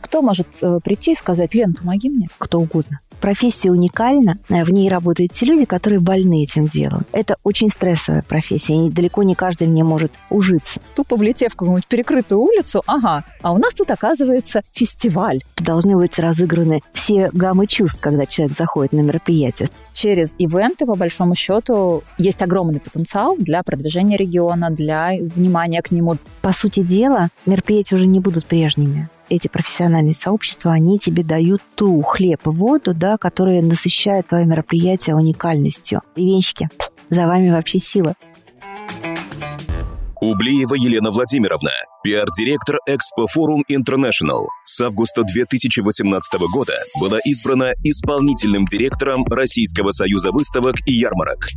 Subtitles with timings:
[0.00, 2.28] Кто может э, прийти и сказать, Лен, помоги мне?
[2.38, 7.04] Кто угодно профессия уникальна, э, в ней работают те люди, которые больны этим делом.
[7.12, 10.80] Это очень стрессовая профессия, и далеко не каждый в ней может ужиться.
[10.94, 15.40] Тупо влетев в какую-нибудь перекрытую улицу, ага, а у нас тут оказывается фестиваль.
[15.56, 19.68] Должны быть разыграны все гаммы чувств, когда человек заходит на мероприятие.
[19.92, 26.16] Через ивенты, по большому счету, есть огромный потенциал для продвижения региона, для внимания к нему.
[26.40, 32.02] По сути дела, мероприятия уже не будут прежними эти профессиональные сообщества, они тебе дают ту
[32.02, 36.02] хлеб и воду, да, которые насыщают твое мероприятие уникальностью.
[36.16, 36.68] И венщики,
[37.08, 38.14] за вами вообще сила.
[40.20, 41.70] Ублиева Елена Владимировна,
[42.02, 44.46] пиар-директор Экспо Форум International.
[44.64, 51.48] С августа 2018 года была избрана исполнительным директором Российского союза выставок и ярмарок.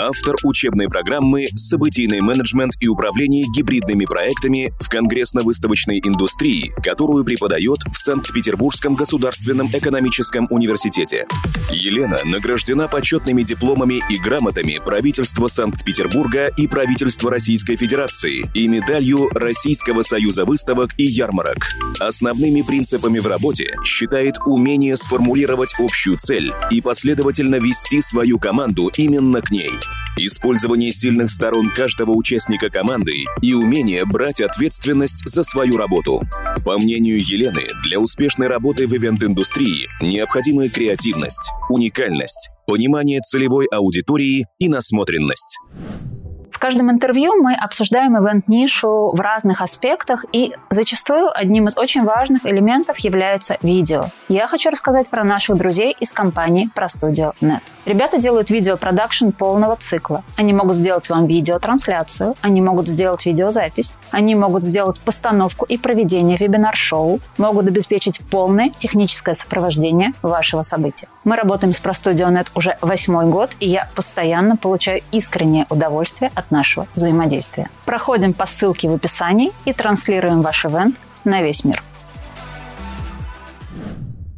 [0.00, 7.96] Автор учебной программы «Событийный менеджмент и управление гибридными проектами в конгрессно-выставочной индустрии», которую преподает в
[7.98, 11.26] Санкт-Петербургском государственном экономическом университете.
[11.70, 19.91] Елена награждена почетными дипломами и грамотами правительства Санкт-Петербурга и правительства Российской Федерации и медалью Российского
[20.00, 21.58] союза выставок и ярмарок.
[22.00, 29.42] Основными принципами в работе считает умение сформулировать общую цель и последовательно вести свою команду именно
[29.42, 29.72] к ней–
[30.18, 36.22] Использование сильных сторон каждого участника команды и умение брать ответственность за свою работу.
[36.64, 44.68] По мнению Елены, для успешной работы в ивент-индустрии необходима креативность, уникальность, понимание целевой аудитории и
[44.68, 45.58] насмотренность
[46.62, 53.00] каждом интервью мы обсуждаем ивент-нишу в разных аспектах, и зачастую одним из очень важных элементов
[53.00, 54.04] является видео.
[54.28, 57.62] Я хочу рассказать про наших друзей из компании ProStudio.net.
[57.84, 60.22] Ребята делают видеопродакшн полного цикла.
[60.36, 66.36] Они могут сделать вам видеотрансляцию, они могут сделать видеозапись, они могут сделать постановку и проведение
[66.36, 71.08] вебинар-шоу, могут обеспечить полное техническое сопровождение вашего события.
[71.24, 76.86] Мы работаем с ProStudio.net уже восьмой год, и я постоянно получаю искреннее удовольствие от нашего
[76.94, 77.68] взаимодействия.
[77.84, 81.82] Проходим по ссылке в описании и транслируем ваш ивент на весь мир.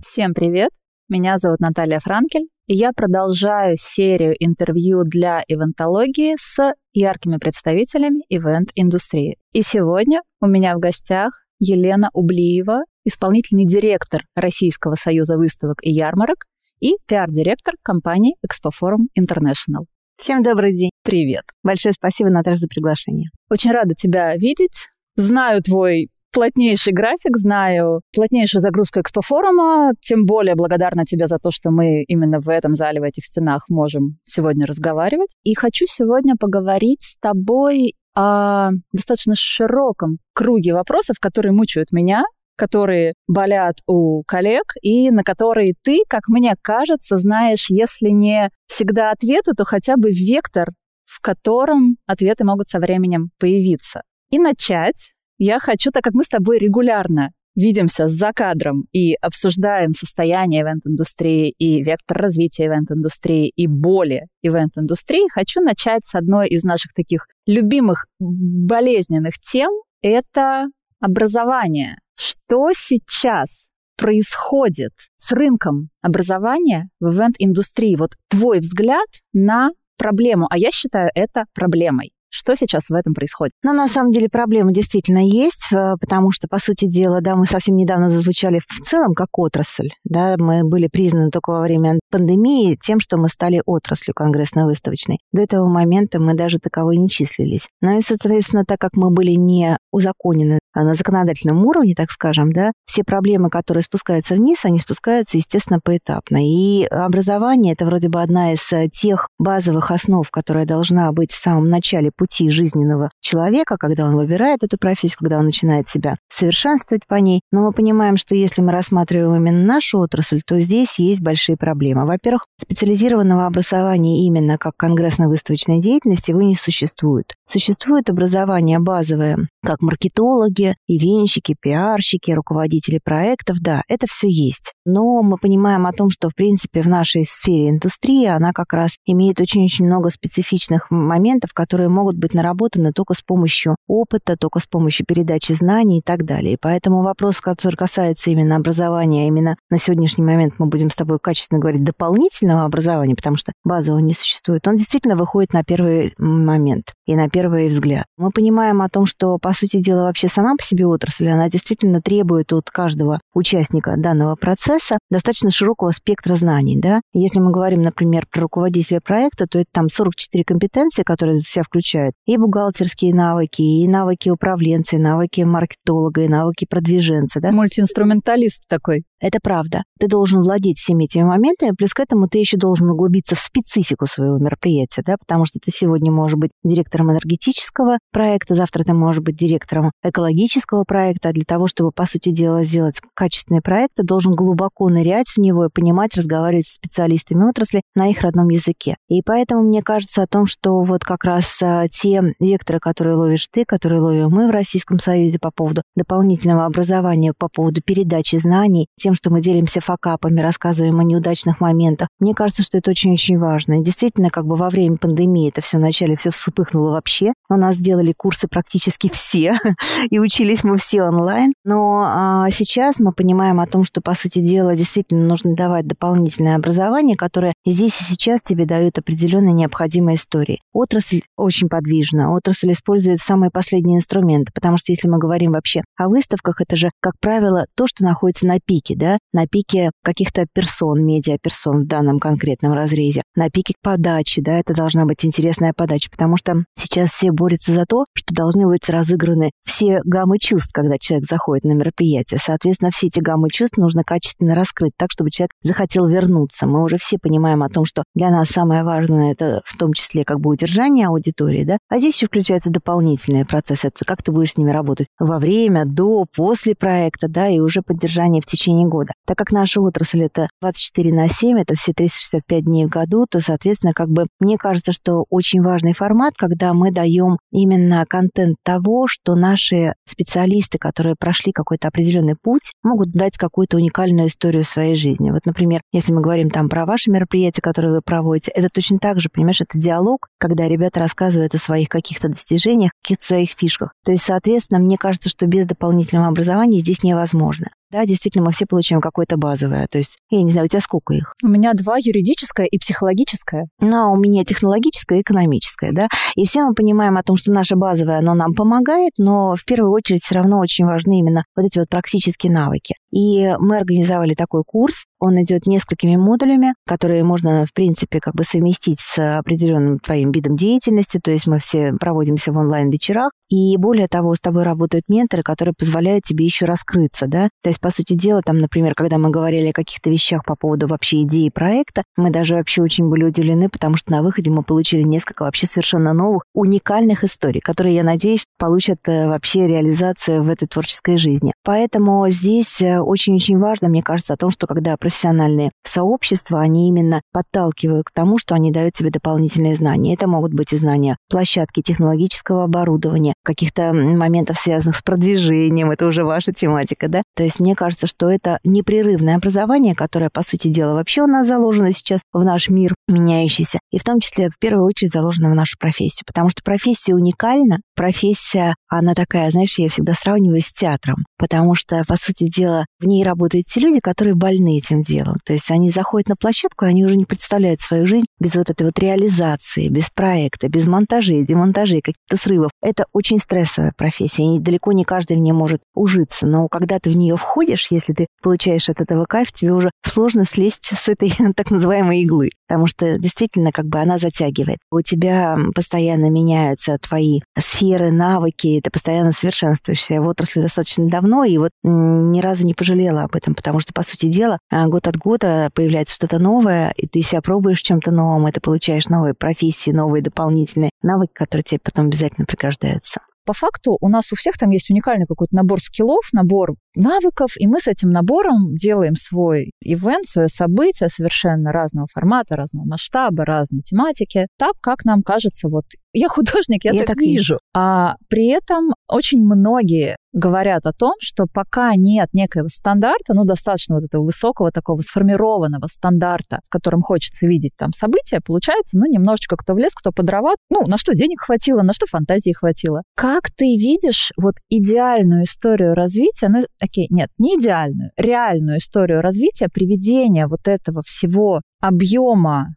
[0.00, 0.70] Всем привет!
[1.10, 9.36] Меня зовут Наталья Франкель, и я продолжаю серию интервью для ивентологии с яркими представителями ивент-индустрии.
[9.52, 16.46] И сегодня у меня в гостях Елена Ублиева, исполнительный директор Российского союза выставок и ярмарок
[16.80, 19.84] и пиар-директор компании Expoforum International.
[20.24, 20.88] Всем добрый день.
[21.02, 21.42] Привет.
[21.62, 23.28] Большое спасибо, Наташа, за приглашение.
[23.50, 24.88] Очень рада тебя видеть.
[25.16, 31.70] Знаю твой плотнейший график, знаю плотнейшую загрузку экспофорума, тем более благодарна тебе за то, что
[31.70, 35.34] мы именно в этом зале, в этих стенах можем сегодня разговаривать.
[35.42, 42.24] И хочу сегодня поговорить с тобой о достаточно широком круге вопросов, которые мучают меня
[42.56, 49.10] которые болят у коллег и на которые ты, как мне кажется, знаешь, если не всегда
[49.10, 50.68] ответы, то хотя бы вектор,
[51.04, 54.02] в котором ответы могут со временем появиться.
[54.30, 59.92] И начать я хочу, так как мы с тобой регулярно видимся за кадром и обсуждаем
[59.92, 66.92] состояние ивент-индустрии и вектор развития ивент-индустрии и боли ивент-индустрии, хочу начать с одной из наших
[66.92, 69.70] таких любимых болезненных тем.
[70.02, 70.68] Это
[71.00, 71.98] образование.
[72.16, 73.66] Что сейчас
[73.96, 77.96] происходит с рынком образования в ивент-индустрии?
[77.96, 82.13] Вот твой взгляд на проблему, а я считаю это проблемой.
[82.36, 83.52] Что сейчас в этом происходит?
[83.62, 87.46] Ну, на самом деле проблема действительно есть, э, потому что, по сути дела, да, мы
[87.46, 92.76] совсем недавно зазвучали в целом как отрасль, да, мы были признаны только во время пандемии
[92.82, 95.18] тем, что мы стали отраслью конгрессно-выставочной.
[95.30, 97.68] До этого момента мы даже таковой не числились.
[97.80, 102.52] Ну и, соответственно, так как мы были не узаконены а на законодательном уровне, так скажем,
[102.52, 106.38] да, все проблемы, которые спускаются вниз, они спускаются, естественно, поэтапно.
[106.44, 111.40] И образование– это вроде бы одна из э, тех базовых основ, которая должна быть в
[111.40, 117.06] самом начале пути жизненного человека, когда он выбирает эту профессию, когда он начинает себя совершенствовать
[117.08, 117.40] по ней.
[117.50, 122.06] Но мы понимаем, что если мы рассматриваем именно нашу отрасль, то здесь есть большие проблемы.
[122.06, 127.34] Во-первых, специализированного образования именно как конгрессно-выставочной деятельности его не существует.
[127.48, 134.72] Существует образование базовое, как маркетологи, ивенщики, пиарщики, руководители проектов, да, это все есть.
[134.84, 138.96] Но мы понимаем о том, что, в принципе, в нашей сфере индустрии она как раз
[139.06, 144.60] имеет очень-очень много специфичных моментов, которые могут быть наработаны только только с помощью опыта, только
[144.60, 146.54] с помощью передачи знаний и так далее.
[146.54, 150.96] И поэтому вопрос, который касается именно образования, а именно на сегодняшний момент мы будем с
[150.96, 156.14] тобой качественно говорить дополнительного образования, потому что базового не существует, он действительно выходит на первый
[156.18, 158.06] момент и на первый взгляд.
[158.16, 162.00] Мы понимаем о том, что, по сути дела, вообще сама по себе отрасль, она действительно
[162.00, 166.78] требует от каждого участника данного процесса достаточно широкого спектра знаний.
[166.80, 167.00] Да?
[167.12, 171.64] Если мы говорим, например, про руководителя проекта, то это там 44 компетенции, которые в себя
[171.64, 177.40] включают и бухгалтерские навыки, и навыки управленца, и навыки маркетолога, и навыки продвиженца.
[177.40, 177.52] Да?
[177.52, 179.04] Мультиинструменталист такой.
[179.24, 179.84] Это правда.
[179.98, 184.06] Ты должен владеть всеми этими моментами, плюс к этому ты еще должен углубиться в специфику
[184.06, 189.22] своего мероприятия, да, потому что ты сегодня можешь быть директором энергетического проекта, завтра ты можешь
[189.22, 194.02] быть директором экологического проекта, а для того, чтобы, по сути дела, сделать качественный проект, ты
[194.02, 198.96] должен глубоко нырять в него и понимать, разговаривать с специалистами отрасли на их родном языке.
[199.08, 203.48] И поэтому мне кажется о том, что вот как раз а, те векторы, которые ловишь
[203.50, 208.88] ты, которые ловим мы в Российском Союзе по поводу дополнительного образования, по поводу передачи знаний,
[208.96, 212.08] тем, тем, что мы делимся факапами, рассказываем о неудачных моментах.
[212.18, 213.80] Мне кажется, что это очень-очень важно.
[213.80, 217.32] И действительно, как бы во время пандемии это все вначале все вспыхнуло вообще.
[217.48, 219.58] У нас сделали курсы практически все,
[220.10, 221.52] и учились мы все онлайн.
[221.64, 226.56] Но а, сейчас мы понимаем о том, что, по сути дела, действительно нужно давать дополнительное
[226.56, 230.60] образование, которое здесь и сейчас тебе дают определенные необходимые истории.
[230.72, 236.08] Отрасль очень подвижна, отрасль использует самые последние инструменты, потому что если мы говорим вообще о
[236.08, 241.04] выставках, это же, как правило, то, что находится на пике, да, на пике каких-то персон,
[241.04, 246.36] медиаперсон в данном конкретном разрезе, на пике подачи, да, это должна быть интересная подача, потому
[246.36, 251.26] что сейчас все борются за то, что должны быть разыграны все гаммы чувств, когда человек
[251.28, 252.38] заходит на мероприятие.
[252.42, 256.66] Соответственно, все эти гаммы чувств нужно качественно раскрыть так, чтобы человек захотел вернуться.
[256.66, 260.24] Мы уже все понимаем о том, что для нас самое важное это в том числе
[260.24, 264.52] как бы удержание аудитории, да, а здесь еще включается дополнительный процесс, это как ты будешь
[264.52, 269.12] с ними работать во время, до, после проекта, да, и уже поддержание в течение года.
[269.26, 273.40] Так как наша отрасль это 24 на 7, это все 365 дней в году, то,
[273.40, 279.06] соответственно, как бы мне кажется, что очень важный формат, когда мы даем именно контент того,
[279.08, 285.30] что наши специалисты, которые прошли какой-то определенный путь, могут дать какую-то уникальную историю своей жизни.
[285.30, 289.20] Вот, например, если мы говорим там про ваши мероприятия, которые вы проводите, это точно так
[289.20, 293.92] же, понимаешь, это диалог, когда ребята рассказывают о своих каких-то достижениях, каких-то своих фишках.
[294.04, 297.68] То есть, соответственно, мне кажется, что без дополнительного образования здесь невозможно.
[297.90, 299.86] Да, действительно, мы все получаем какое-то базовое.
[299.88, 301.34] То есть, я не знаю, у тебя сколько их?
[301.42, 303.66] У меня два, юридическое и психологическое.
[303.80, 306.08] Ну, а у меня технологическое и экономическое, да.
[306.34, 309.92] И все мы понимаем о том, что наше базовое, оно нам помогает, но в первую
[309.92, 312.94] очередь все равно очень важны именно вот эти вот практические навыки.
[313.14, 318.42] И мы организовали такой курс, он идет несколькими модулями, которые можно, в принципе, как бы
[318.42, 324.08] совместить с определенным твоим видом деятельности, то есть мы все проводимся в онлайн-вечерах, и более
[324.08, 328.14] того, с тобой работают менторы, которые позволяют тебе еще раскрыться, да, то есть, по сути
[328.14, 332.30] дела, там, например, когда мы говорили о каких-то вещах по поводу вообще идеи проекта, мы
[332.30, 336.42] даже вообще очень были удивлены, потому что на выходе мы получили несколько вообще совершенно новых,
[336.52, 341.52] уникальных историй, которые, я надеюсь, получат э, вообще реализацию в этой творческой жизни.
[341.62, 347.22] Поэтому здесь э, очень-очень важно, мне кажется, о том, что когда профессиональные сообщества, они именно
[347.32, 350.14] подталкивают к тому, что они дают тебе дополнительные знания.
[350.14, 356.24] Это могут быть и знания площадки, технологического оборудования, каких-то моментов, связанных с продвижением, это уже
[356.24, 357.22] ваша тематика, да?
[357.36, 361.46] То есть мне кажется, что это непрерывное образование, которое, по сути дела, вообще у нас
[361.46, 365.54] заложено сейчас в наш мир меняющийся, и в том числе, в первую очередь, заложено в
[365.54, 371.24] нашу профессию, потому что профессия уникальна, профессия, она такая, знаешь, я всегда сравниваю с театром,
[371.44, 375.36] потому что, по сути дела, в ней работают те люди, которые больны этим делом.
[375.44, 378.84] То есть они заходят на площадку, они уже не представляют свою жизнь без вот этой
[378.84, 382.70] вот реализации, без проекта, без монтажей, демонтажей, каких-то срывов.
[382.80, 386.46] Это очень стрессовая профессия, и далеко не каждый в ней может ужиться.
[386.46, 390.46] Но когда ты в нее входишь, если ты получаешь от этого кайф, тебе уже сложно
[390.46, 394.78] слезть с этой так называемой иглы, потому что действительно как бы она затягивает.
[394.90, 401.58] У тебя постоянно меняются твои сферы, навыки, ты постоянно совершенствуешься в отрасли достаточно давно, и
[401.58, 405.16] вот ни разу не пожалела об этом, потому что, по сути дела, а, год от
[405.16, 409.90] года появляется что-то новое, и ты себя пробуешь чем-то новом, и ты получаешь новые профессии,
[409.90, 413.20] новые дополнительные навыки, которые тебе потом обязательно пригождаются.
[413.44, 417.66] По факту у нас у всех там есть уникальный какой-то набор скиллов, набор навыков, и
[417.66, 423.82] мы с этим набором делаем свой ивент, свое событие совершенно разного формата, разного масштаба, разной
[423.82, 425.84] тематики, так, как нам кажется, вот
[426.14, 427.58] я художник, я, я так, так вижу.
[427.74, 433.96] А при этом очень многие говорят о том, что пока нет некоего стандарта, ну, достаточно
[433.96, 439.56] вот этого высокого такого сформированного стандарта, в котором хочется видеть там события, получается, ну, немножечко
[439.56, 443.02] кто в лес, кто дрова, ну, на что денег хватило, на что фантазии хватило.
[443.16, 449.68] Как ты видишь вот идеальную историю развития, ну, окей, нет, не идеальную, реальную историю развития,
[449.72, 452.74] приведения вот этого всего объема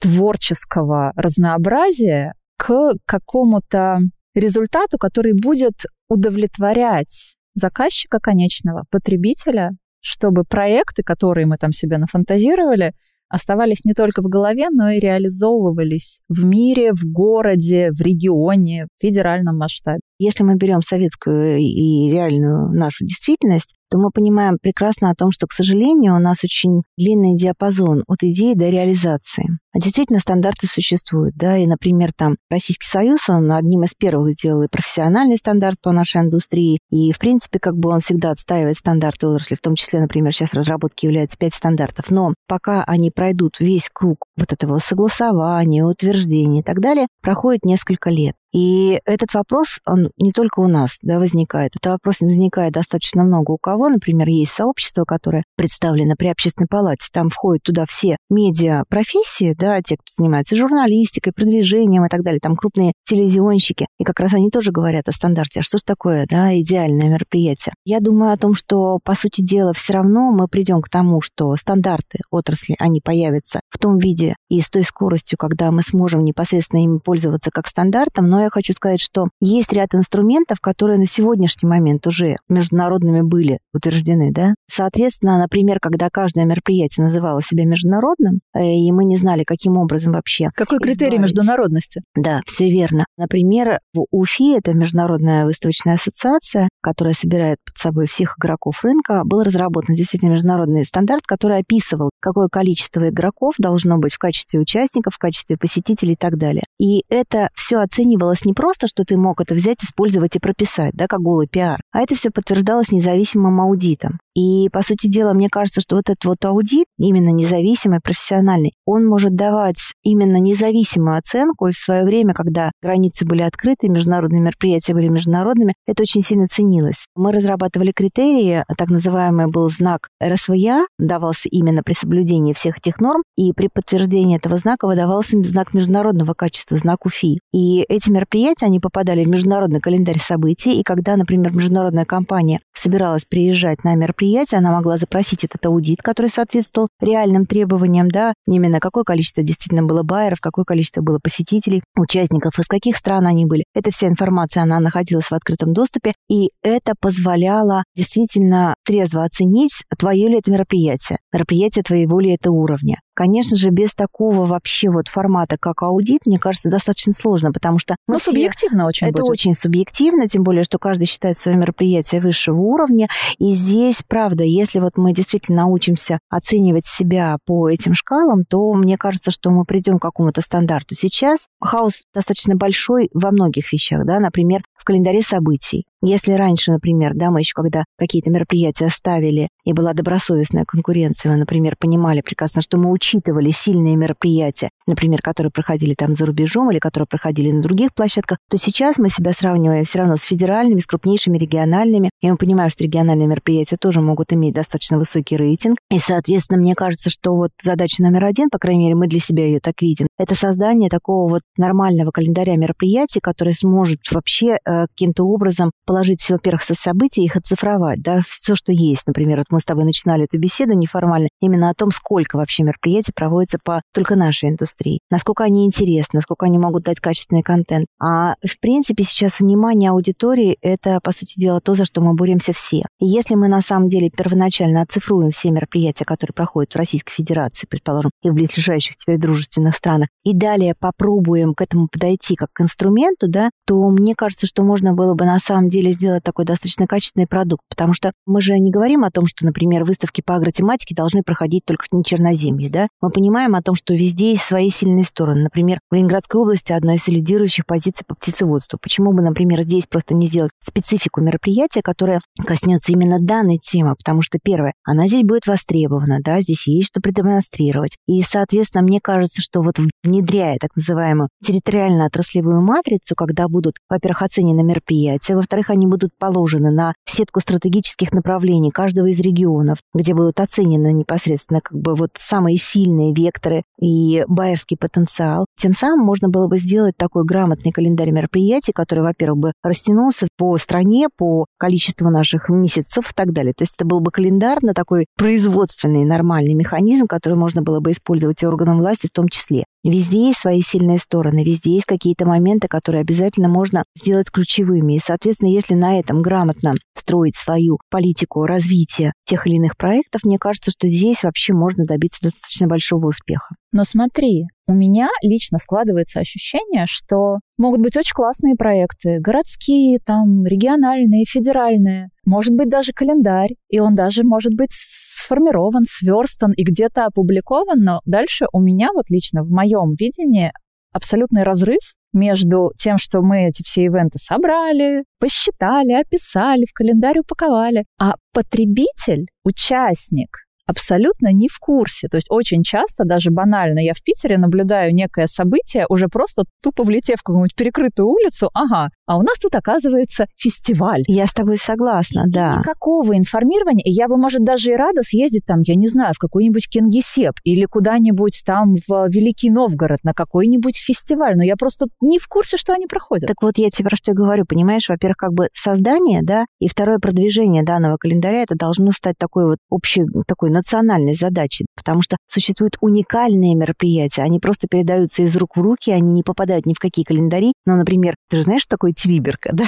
[0.00, 3.98] творческого разнообразия к какому-то
[4.34, 12.94] результату, который будет удовлетворять заказчика конечного, потребителя, чтобы проекты, которые мы там себе нафантазировали,
[13.30, 19.00] оставались не только в голове, но и реализовывались в мире, в городе, в регионе, в
[19.00, 20.00] федеральном масштабе.
[20.20, 25.46] Если мы берем советскую и реальную нашу действительность, то мы понимаем прекрасно о том, что,
[25.46, 29.58] к сожалению, у нас очень длинный диапазон от идеи до реализации.
[29.72, 34.62] А действительно, стандарты существуют, да, и, например, там Российский Союз, он одним из первых сделал
[34.62, 39.26] и профессиональный стандарт по нашей индустрии, и, в принципе, как бы он всегда отстаивает стандарты
[39.26, 43.88] отрасли, в том числе, например, сейчас разработки являются пять стандартов, но пока они пройдут весь
[43.92, 48.34] круг вот этого согласования, утверждения и так далее, проходит несколько лет.
[48.52, 51.72] И этот вопрос, он не только у нас да, возникает.
[51.76, 53.88] Этот вопрос возникает достаточно много у кого.
[53.88, 57.06] Например, есть сообщество, которое представлено при общественной палате.
[57.12, 62.40] Там входят туда все медиа-профессии, да, те, кто занимается журналистикой, продвижением и так далее.
[62.40, 63.86] Там крупные телевизионщики.
[63.98, 65.60] И как раз они тоже говорят о стандарте.
[65.60, 67.74] А что же такое да, идеальное мероприятие?
[67.84, 71.54] Я думаю о том, что, по сути дела, все равно мы придем к тому, что
[71.56, 76.82] стандарты отрасли, они появятся в том виде и с той скоростью, когда мы сможем непосредственно
[76.82, 81.68] ими пользоваться как стандартом, но я хочу сказать, что есть ряд инструментов, которые на сегодняшний
[81.68, 84.54] момент уже международными были утверждены, да.
[84.70, 90.12] Соответственно, например, когда каждое мероприятие называло себя международным, э, и мы не знали, каким образом
[90.12, 90.50] вообще...
[90.54, 92.02] Какой критерий международности?
[92.14, 93.06] Да, все верно.
[93.16, 99.42] Например, в УФИ, это Международная выставочная ассоциация, которая собирает под собой всех игроков рынка, был
[99.42, 105.18] разработан действительно международный стандарт, который описывал, какое количество игроков должно быть в качестве участников, в
[105.18, 106.64] качестве посетителей и так далее.
[106.78, 110.94] И это все оценивалось подтверждалось не просто, что ты мог это взять, использовать и прописать,
[110.94, 114.18] да, как голый пиар, а это все подтверждалось независимым аудитом.
[114.34, 119.06] И, по сути дела, мне кажется, что вот этот вот аудит, именно независимый, профессиональный, он
[119.06, 124.94] может давать именно независимую оценку, и в свое время, когда границы были открыты, международные мероприятия
[124.94, 127.06] были международными, это очень сильно ценилось.
[127.16, 133.22] Мы разрабатывали критерии, так называемый был знак РСВЯ, давался именно при соблюдении всех этих норм,
[133.36, 137.40] и при подтверждении этого знака выдавался знак международного качества, знак УФИ.
[137.52, 143.24] И эти мероприятия, они попадали в международный календарь событий, и когда, например, международная компания собиралась
[143.24, 144.19] приезжать на мероприятие,
[144.52, 150.02] она могла запросить этот аудит, который соответствовал реальным требованиям, да, именно какое количество действительно было
[150.02, 153.64] байеров, какое количество было посетителей, участников, из каких стран они были.
[153.74, 160.28] Эта вся информация, она находилась в открытом доступе, и это позволяло действительно трезво оценить, твое
[160.28, 162.98] ли это мероприятие, мероприятие твоего ли это уровня.
[163.14, 167.96] Конечно же, без такого вообще вот формата, как аудит, мне кажется, достаточно сложно, потому что...
[168.06, 168.30] Ну, все...
[168.30, 169.30] субъективно очень Это будет.
[169.30, 173.08] очень субъективно, тем более, что каждый считает свое мероприятие высшего уровня.
[173.38, 178.96] И здесь, правда, если вот мы действительно научимся оценивать себя по этим шкалам, то мне
[178.96, 180.94] кажется, что мы придем к какому-то стандарту.
[180.94, 185.84] Сейчас хаос достаточно большой во многих вещах, да, например, в календаре событий.
[186.02, 191.38] Если раньше, например, да, мы еще когда какие-то мероприятия ставили, и была добросовестная конкуренция, мы,
[191.38, 196.78] например, понимали прекрасно, что мы учитывали сильные мероприятия, например, которые проходили там за рубежом или
[196.78, 200.86] которые проходили на других площадках, то сейчас мы себя сравниваем все равно с федеральными, с
[200.86, 205.98] крупнейшими региональными, и мы понимаем, что региональные мероприятия тоже могут иметь достаточно высокий рейтинг, и,
[205.98, 209.60] соответственно, мне кажется, что вот задача номер один, по крайней мере, мы для себя ее
[209.60, 215.72] так видим, это создание такого вот нормального календаря мероприятий, который сможет вообще э, каким-то образом
[215.90, 219.08] положить, во-первых, со событий, их оцифровать, да, все, что есть.
[219.08, 223.10] Например, вот мы с тобой начинали эту беседу неформально именно о том, сколько вообще мероприятий
[223.12, 227.86] проводится по только нашей индустрии, насколько они интересны, насколько они могут дать качественный контент.
[228.00, 232.52] А в принципе сейчас внимание аудитории– это, по сути дела, то, за что мы боремся
[232.52, 232.84] все.
[233.00, 237.66] И если мы на самом деле первоначально оцифруем все мероприятия, которые проходят в Российской Федерации,
[237.68, 242.60] предположим, и в близлежащих теперь дружественных странах, и далее попробуем к этому подойти как к
[242.60, 246.44] инструменту, да, то мне кажется, что можно было бы на самом деле деле сделать такой
[246.44, 250.34] достаточно качественный продукт, потому что мы же не говорим о том, что, например, выставки по
[250.36, 252.88] агротематике должны проходить только в Черноземье, да?
[253.00, 255.42] Мы понимаем о том, что везде есть свои сильные стороны.
[255.42, 258.78] Например, в Ленинградской области одной из лидирующих позиций по птицеводству.
[258.80, 263.94] Почему бы, например, здесь просто не сделать специфику мероприятия, которое коснется именно данной темы?
[263.96, 267.96] Потому что, первое, она здесь будет востребована, да, здесь есть что продемонстрировать.
[268.06, 274.62] И, соответственно, мне кажется, что вот внедряя так называемую территориально-отраслевую матрицу, когда будут, во-первых, оценены
[274.62, 280.92] мероприятия, во-вторых, они будут положены на сетку стратегических направлений каждого из регионов, где будут оценены
[280.92, 285.46] непосредственно как бы вот самые сильные векторы и байерский потенциал.
[285.56, 290.56] Тем самым можно было бы сделать такой грамотный календарь мероприятий, который, во-первых, бы растянулся по
[290.58, 293.54] стране, по количеству наших месяцев и так далее.
[293.56, 298.42] То есть это был бы календарно такой производственный нормальный механизм, который можно было бы использовать
[298.42, 299.64] и органам власти в том числе.
[299.82, 304.96] Везде есть свои сильные стороны, везде есть какие-то моменты, которые обязательно можно сделать ключевыми.
[304.96, 310.38] И, соответственно, если на этом грамотно строить свою политику развития тех или иных проектов, мне
[310.38, 313.54] кажется, что здесь вообще можно добиться достаточно большого успеха.
[313.72, 320.44] Но смотри, у меня лично складывается ощущение, что могут быть очень классные проекты, городские, там,
[320.44, 327.06] региональные, федеральные, может быть даже календарь, и он даже может быть сформирован, сверстан и где-то
[327.06, 330.52] опубликован, но дальше у меня вот лично в моем видении
[330.92, 331.80] абсолютный разрыв
[332.12, 339.26] между тем, что мы эти все ивенты собрали, посчитали, описали, в календарь упаковали, а потребитель,
[339.44, 340.38] участник,
[340.70, 342.08] абсолютно не в курсе.
[342.08, 346.84] То есть очень часто, даже банально, я в Питере наблюдаю некое событие, уже просто тупо
[346.84, 351.02] влетев в какую-нибудь перекрытую улицу, ага, а у нас тут оказывается фестиваль.
[351.08, 352.58] Я с тобой согласна, да.
[352.58, 353.82] Никакого информирования.
[353.84, 357.64] Я бы, может, даже и рада съездить там, я не знаю, в какой-нибудь Кингисепп или
[357.64, 361.36] куда-нибудь там в Великий Новгород на какой-нибудь фестиваль.
[361.36, 363.26] Но я просто не в курсе, что они проходят.
[363.26, 364.44] Так вот, я тебе про что и говорю.
[364.48, 369.44] Понимаешь, во-первых, как бы создание, да, и второе продвижение данного календаря, это должно стать такой
[369.44, 375.56] вот общей, такой национальной задачей, потому что существуют уникальные мероприятия, они просто передаются из рук
[375.56, 377.54] в руки, они не попадают ни в какие календари.
[377.66, 379.64] Но, например, ты же знаешь, что такое Триберка, да?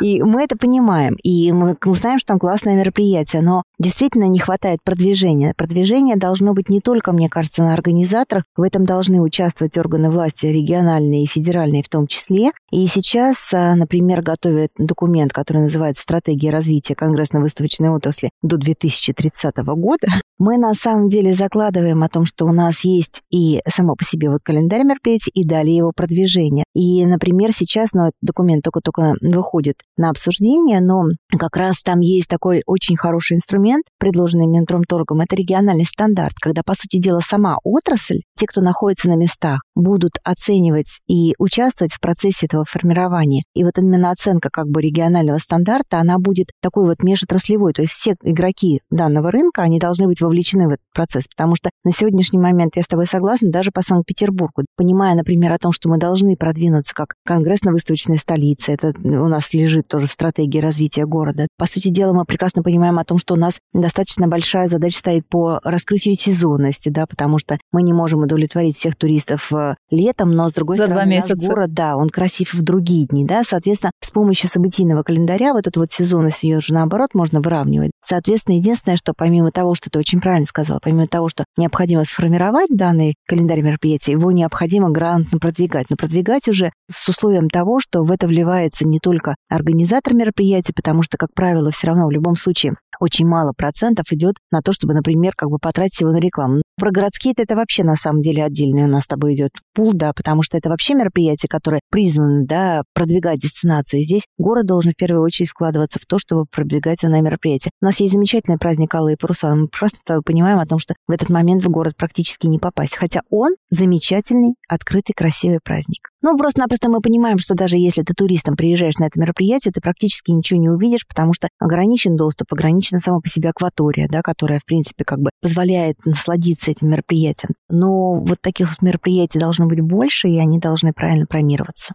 [0.00, 4.80] И мы это понимаем, и мы знаем, что там классное мероприятие, но действительно не хватает
[4.84, 5.54] продвижения.
[5.56, 10.46] Продвижение должно быть не только, мне кажется, на организаторах, в этом должны участвовать органы власти
[10.46, 12.50] региональные и федеральные в том числе.
[12.70, 20.06] И сейчас, а, например, готовят документ, который называется «Стратегия развития конгрессно-выставочной отрасли до 2030 года».
[20.38, 24.30] Мы на самом деле закладываем о том, что у нас есть и само по себе
[24.30, 26.64] вот календарь мероприятий, и далее его продвижение.
[26.74, 31.04] И, например, сейчас, ну, этот документ только-только выходит на обсуждение, но
[31.38, 33.63] как раз там есть такой очень хороший инструмент,
[33.98, 39.16] предложенный Минпромторгом, это региональный стандарт, когда, по сути дела, сама отрасль, те, кто находится на
[39.16, 43.42] местах, будут оценивать и участвовать в процессе этого формирования.
[43.54, 47.92] И вот именно оценка как бы регионального стандарта, она будет такой вот межотраслевой, то есть
[47.94, 52.38] все игроки данного рынка, они должны быть вовлечены в этот процесс, потому что на сегодняшний
[52.38, 56.36] момент, я с тобой согласна, даже по Санкт-Петербургу, понимая, например, о том, что мы должны
[56.36, 61.46] продвинуться как конгрессно-выставочная столица, это у нас лежит тоже в стратегии развития города.
[61.58, 65.28] По сути дела, мы прекрасно понимаем о том, что у нас достаточно большая задача стоит
[65.28, 70.48] по раскрытию сезонности, да, потому что мы не можем удовлетворить всех туристов э, летом, но,
[70.48, 71.36] с другой За стороны, два месяца.
[71.36, 75.66] наш город, да, он красив в другие дни, да, соответственно, с помощью событийного календаря вот
[75.66, 77.92] эту вот сезонность ее же наоборот можно выравнивать.
[78.02, 82.70] Соответственно, единственное, что помимо того, что ты очень правильно сказал, помимо того, что необходимо сформировать
[82.70, 88.10] данный календарь мероприятий, его необходимо грамотно продвигать, но продвигать уже с условием того, что в
[88.10, 92.74] это вливается не только организатор мероприятия, потому что, как правило, все равно в любом случае
[93.00, 96.62] очень мало процентов идет на то, чтобы, например, как бы потратить его на рекламу.
[96.76, 100.12] Про городские это вообще на самом деле отдельный у нас с тобой идет пул, да,
[100.12, 104.00] потому что это вообще мероприятие, которое призвано, да, продвигать дестинацию.
[104.00, 107.70] И здесь город должен в первую очередь вкладываться в то, чтобы продвигать на мероприятие.
[107.80, 109.54] У нас есть замечательный праздник Алые паруса.
[109.54, 112.96] Мы просто понимаем о том, что в этот момент в город практически не попасть.
[112.96, 116.08] Хотя он замечательный, открытый, красивый праздник.
[116.22, 120.30] Ну, просто-напросто мы понимаем, что даже если ты туристом приезжаешь на это мероприятие, ты практически
[120.30, 124.64] ничего не увидишь, потому что ограничен доступ, ограничена сама по себе акватория, да, которая, в
[124.64, 127.54] принципе, как бы позволяет насладиться этим мероприятием.
[127.68, 131.94] Но вот таких вот мероприятий должно быть больше, и они должны правильно промироваться.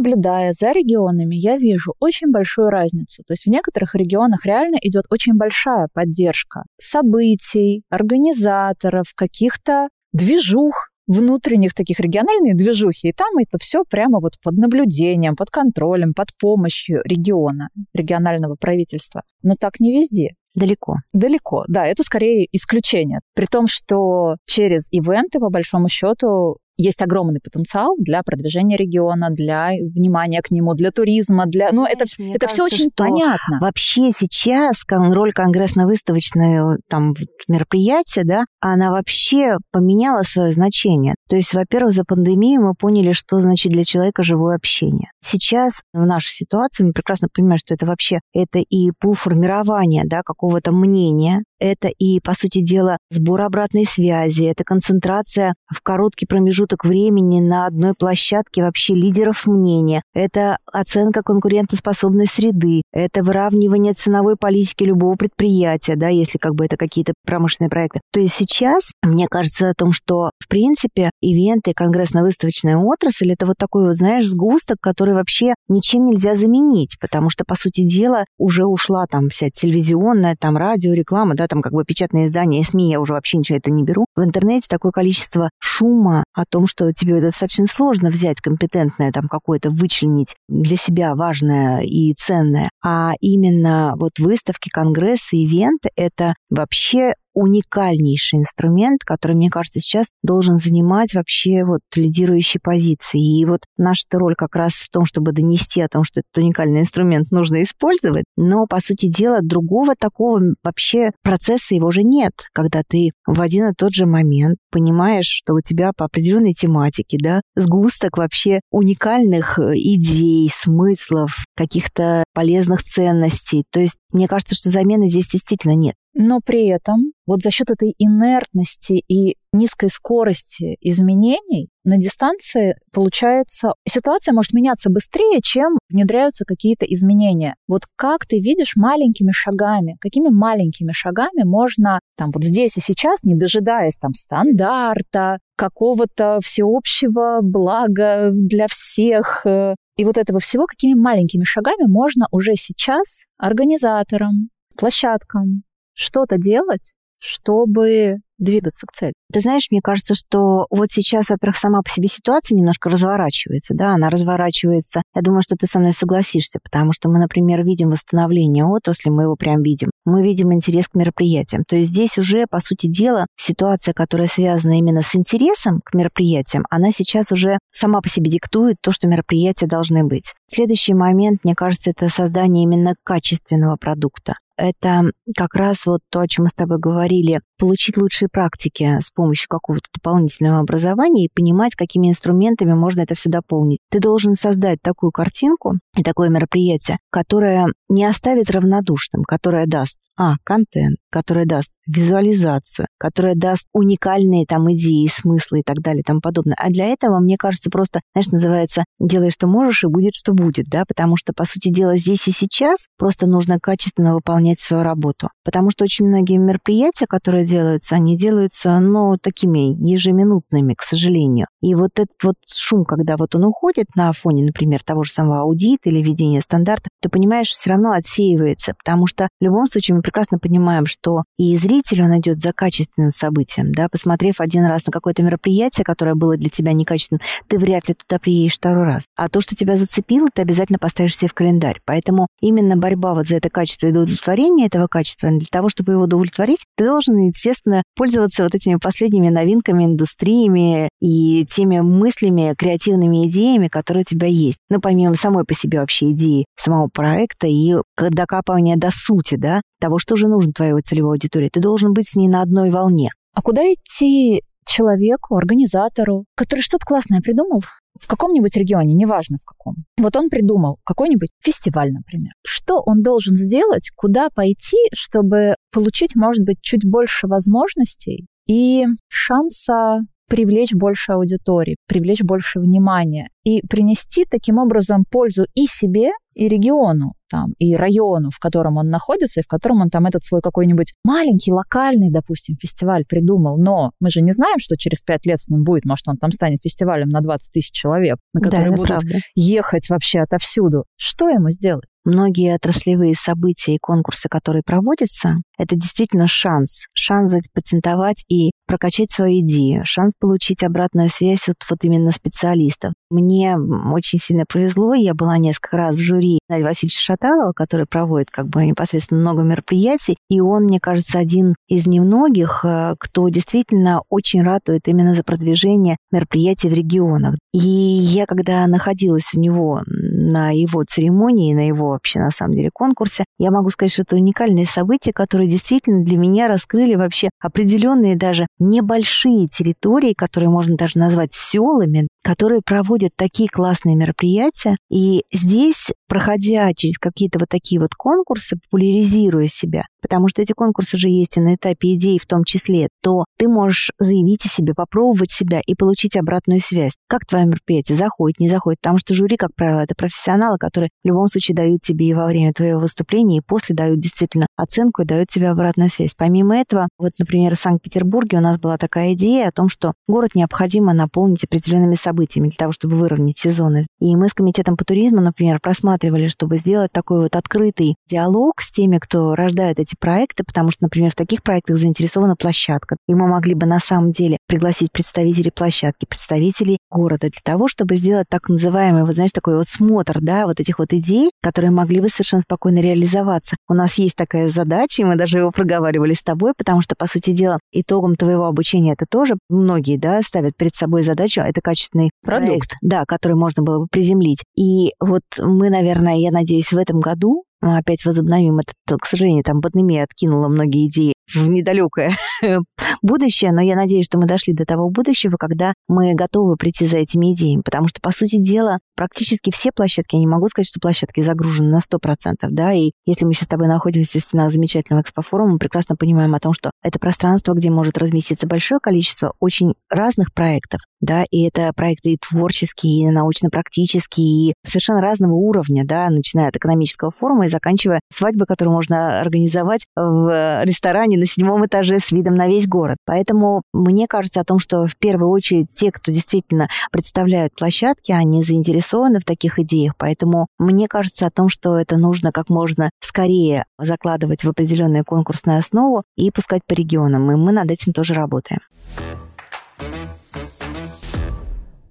[0.00, 3.22] наблюдая за регионами, я вижу очень большую разницу.
[3.26, 11.74] То есть в некоторых регионах реально идет очень большая поддержка событий, организаторов, каких-то движух, внутренних
[11.74, 17.00] таких региональных движухи, и там это все прямо вот под наблюдением, под контролем, под помощью
[17.04, 19.22] региона, регионального правительства.
[19.42, 20.34] Но так не везде.
[20.54, 20.96] Далеко.
[21.12, 23.20] Далеко, да, это скорее исключение.
[23.34, 29.70] При том, что через ивенты, по большому счету, есть огромный потенциал для продвижения региона, для
[29.70, 31.70] внимания к нему, для туризма, для...
[31.72, 33.58] Ну, это, это все очень понятно.
[33.60, 37.14] Вообще сейчас роль конгрессно-выставочного там
[37.48, 41.14] мероприятия, да, она вообще поменяла свое значение.
[41.28, 45.10] То есть, во-первых, за пандемию мы поняли, что значит для человека живое общение.
[45.24, 50.22] Сейчас в нашей ситуации мы прекрасно понимаем, что это вообще это и пул формирования да,
[50.22, 56.84] какого-то мнения, это и, по сути дела, сбор обратной связи, это концентрация в короткий промежуток
[56.84, 64.84] времени на одной площадке вообще лидеров мнения, это оценка конкурентоспособной среды, это выравнивание ценовой политики
[64.84, 68.00] любого предприятия, да, если как бы это какие-то промышленные проекты.
[68.12, 73.56] То есть сейчас, мне кажется, о том, что, в принципе, ивенты, конгрессно-выставочная отрасль, это вот
[73.58, 78.64] такой вот, знаешь, сгусток, который вообще ничем нельзя заменить, потому что, по сути дела, уже
[78.64, 83.00] ушла там вся телевизионная, там радио, реклама, да, там как бы печатные издания, СМИ, я
[83.00, 84.06] уже вообще ничего это не беру.
[84.16, 89.70] В интернете такое количество шума о том, что тебе достаточно сложно взять компетентное там какое-то,
[89.70, 92.70] вычленить для себя важное и ценное.
[92.82, 100.58] А именно вот выставки, конгрессы, ивенты— это вообще уникальнейший инструмент, который, мне кажется, сейчас должен
[100.58, 103.40] занимать вообще вот лидирующие позиции.
[103.40, 106.80] И вот наша роль как раз в том, чтобы донести о том, что этот уникальный
[106.80, 112.82] инструмент нужно использовать, но, по сути дела, другого такого вообще процесса его же нет, когда
[112.86, 117.40] ты в один и тот же момент понимаешь, что у тебя по определенной тематике, да,
[117.54, 123.64] сгусток вообще уникальных э, идей, смыслов, каких-то полезных ценностей.
[123.70, 125.94] То есть мне кажется, что замены здесь действительно нет.
[126.14, 133.72] Но при этом вот за счет этой инертности и низкой скорости изменений на дистанции, получается,
[133.86, 137.54] ситуация может меняться быстрее, чем внедряются какие-то изменения.
[137.68, 143.22] Вот как ты видишь маленькими шагами, какими маленькими шагами можно там вот здесь и сейчас,
[143.22, 150.94] не дожидаясь там стандарта, какого-то всеобщего блага для всех, э, и вот этого всего, какими
[150.94, 155.62] маленькими шагами можно уже сейчас организаторам, площадкам,
[156.00, 159.12] что-то делать, чтобы двигаться к цели.
[159.32, 163.92] Ты знаешь, мне кажется, что вот сейчас, во-первых, сама по себе ситуация немножко разворачивается, да,
[163.92, 165.02] она разворачивается.
[165.14, 169.24] Я думаю, что ты со мной согласишься, потому что мы, например, видим восстановление отрасли, мы
[169.24, 169.90] его прям видим.
[170.06, 171.64] Мы видим интерес к мероприятиям.
[171.68, 176.64] То есть здесь уже, по сути дела, ситуация, которая связана именно с интересом к мероприятиям,
[176.70, 180.32] она сейчас уже сама по себе диктует то, что мероприятия должны быть.
[180.50, 186.28] Следующий момент, мне кажется, это создание именно качественного продукта это как раз вот то, о
[186.28, 191.74] чем мы с тобой говорили, получить лучшие практики с помощью какого-то дополнительного образования и понимать,
[191.74, 193.80] какими инструментами можно это все дополнить.
[193.90, 200.34] Ты должен создать такую картинку и такое мероприятие, которое не оставит равнодушным, которое даст а.
[200.44, 206.20] Контент, который даст визуализацию, которая даст уникальные там идеи, смыслы и так далее и тому
[206.20, 206.56] подобное.
[206.58, 210.66] А для этого, мне кажется, просто, знаешь, называется «делай, что можешь, и будет, что будет»,
[210.66, 215.30] да, потому что, по сути дела, здесь и сейчас просто нужно качественно выполнять свою работу.
[215.42, 221.46] Потому что очень многие мероприятия, которые делаются, они делаются, ну, такими ежеминутными, к сожалению.
[221.62, 225.40] И вот этот вот шум, когда вот он уходит на фоне, например, того же самого
[225.40, 230.02] аудита или ведения стандарта, ты понимаешь, все равно отсеивается, потому что в любом случае мы
[230.10, 234.92] прекрасно понимаем, что и зритель, он идет за качественным событием, да, посмотрев один раз на
[234.92, 239.04] какое-то мероприятие, которое было для тебя некачественным, ты вряд ли туда приедешь второй раз.
[239.16, 241.80] А то, что тебя зацепило, ты обязательно поставишь себе в календарь.
[241.84, 246.02] Поэтому именно борьба вот за это качество и удовлетворение этого качества, для того, чтобы его
[246.02, 253.68] удовлетворить, ты должен, естественно, пользоваться вот этими последними новинками, индустриями и теми мыслями, креативными идеями,
[253.68, 254.58] которые у тебя есть.
[254.68, 259.98] Ну, помимо самой по себе вообще идеи самого проекта и докапывания до сути, да, того,
[259.98, 261.50] что же нужно твоей целевой аудитории.
[261.52, 263.10] Ты должен быть с ней на одной волне.
[263.34, 267.60] А куда идти человеку, организатору, который что-то классное придумал
[268.00, 269.84] в каком-нибудь регионе, неважно в каком.
[269.98, 272.32] Вот он придумал какой-нибудь фестиваль, например.
[272.46, 280.00] Что он должен сделать, куда пойти, чтобы получить, может быть, чуть больше возможностей и шанса
[280.30, 287.14] привлечь больше аудитории, привлечь больше внимания и принести таким образом пользу и себе, и региону,
[287.28, 290.94] там, и району, в котором он находится, и в котором он там этот свой какой-нибудь
[291.04, 293.58] маленький, локальный, допустим, фестиваль придумал.
[293.58, 295.84] Но мы же не знаем, что через пять лет с ним будет.
[295.84, 299.18] Может, он там станет фестивалем на 20 тысяч человек, на которые да, будут правда.
[299.34, 300.84] ехать вообще отовсюду.
[300.96, 301.89] Что ему сделать?
[302.04, 306.86] Многие отраслевые события и конкурсы, которые проводятся, это действительно шанс.
[306.94, 312.92] Шанс запатентовать и прокачать свою идею, шанс получить обратную связь от вот именно специалистов.
[313.10, 318.30] Мне очень сильно повезло, я была несколько раз в жюри Надя Васильевича Шаталова, который проводит
[318.30, 324.02] как бы непосредственно много мероприятий, и он, мне кажется, один из немногих, э, кто действительно
[324.08, 327.34] очень ратует именно за продвижение мероприятий в регионах.
[327.52, 329.82] И я, когда находилась у него
[330.20, 334.16] на его церемонии, на его вообще, на самом деле, конкурсе, я могу сказать, что это
[334.16, 340.98] уникальные события, которые действительно для меня раскрыли вообще определенные даже небольшие территории, которые можно даже
[340.98, 344.76] назвать селами, которые проводят такие классные мероприятия.
[344.90, 350.98] И здесь, проходя через какие-то вот такие вот конкурсы, популяризируя себя, потому что эти конкурсы
[350.98, 354.74] же есть и на этапе идей в том числе, то ты можешь заявить о себе,
[354.74, 356.92] попробовать себя и получить обратную связь.
[357.08, 361.08] Как твое мероприятие заходит, не заходит, потому что жюри, как правило, это профессионалы, которые в
[361.08, 365.06] любом случае дают тебе и во время твоего выступления, и после дают действительно оценку и
[365.06, 366.14] дают тебе обратную связь.
[366.16, 370.30] Помимо этого, вот, например, в Санкт-Петербурге у нас была такая идея о том, что город
[370.34, 373.86] необходимо наполнить определенными событиями для того, чтобы выровнять сезоны.
[374.00, 378.70] И мы с комитетом по туризму, например, просматривали, чтобы сделать такой вот открытый диалог с
[378.70, 382.96] теми, кто рождает эти проекты, потому что, например, в таких проектах заинтересована площадка.
[383.08, 387.96] И мы могли бы на самом деле пригласить представителей площадки, представителей города для того, чтобы
[387.96, 392.00] сделать так называемый, вот знаешь, такой вот смотр, да, вот этих вот идей, которые могли
[392.00, 393.56] бы совершенно спокойно реализоваться.
[393.68, 397.06] У нас есть такая задача, и мы даже его проговаривали с тобой, потому что, по
[397.06, 401.60] сути дела, итогом твоего обучения это тоже многие, да, ставят перед собой задачу, это
[402.00, 404.42] качественный продукт, проект, да, который можно было бы приземлить.
[404.56, 409.44] И вот мы, наверное, я надеюсь, в этом году мы опять возобновим этот, к сожалению,
[409.44, 412.12] там пандемия откинула многие идеи в недалекое
[413.02, 416.98] будущее, но я надеюсь, что мы дошли до того будущего, когда мы готовы прийти за
[416.98, 420.80] этими идеями, потому что, по сути дела, практически все площадки, я не могу сказать, что
[420.80, 425.02] площадки загружены на 100%, да, и если мы сейчас с тобой находимся в стенах замечательного
[425.02, 429.74] экспофорума, мы прекрасно понимаем о том, что это пространство, где может разместиться большое количество очень
[429.88, 436.08] разных проектов, да, и это проекты и творческие, и научно-практические, и совершенно разного уровня, да,
[436.10, 441.98] начиная от экономического форума и заканчивая свадьбой, которую можно организовать в ресторане на седьмом этаже
[442.00, 442.96] с видом на весь город.
[443.04, 448.42] Поэтому мне кажется о том, что в первую очередь те, кто действительно представляют площадки, они
[448.42, 449.94] заинтересованы в таких идеях.
[449.96, 455.58] Поэтому мне кажется о том, что это нужно как можно скорее закладывать в определенную конкурсную
[455.58, 457.30] основу и пускать по регионам.
[457.30, 458.60] И мы над этим тоже работаем.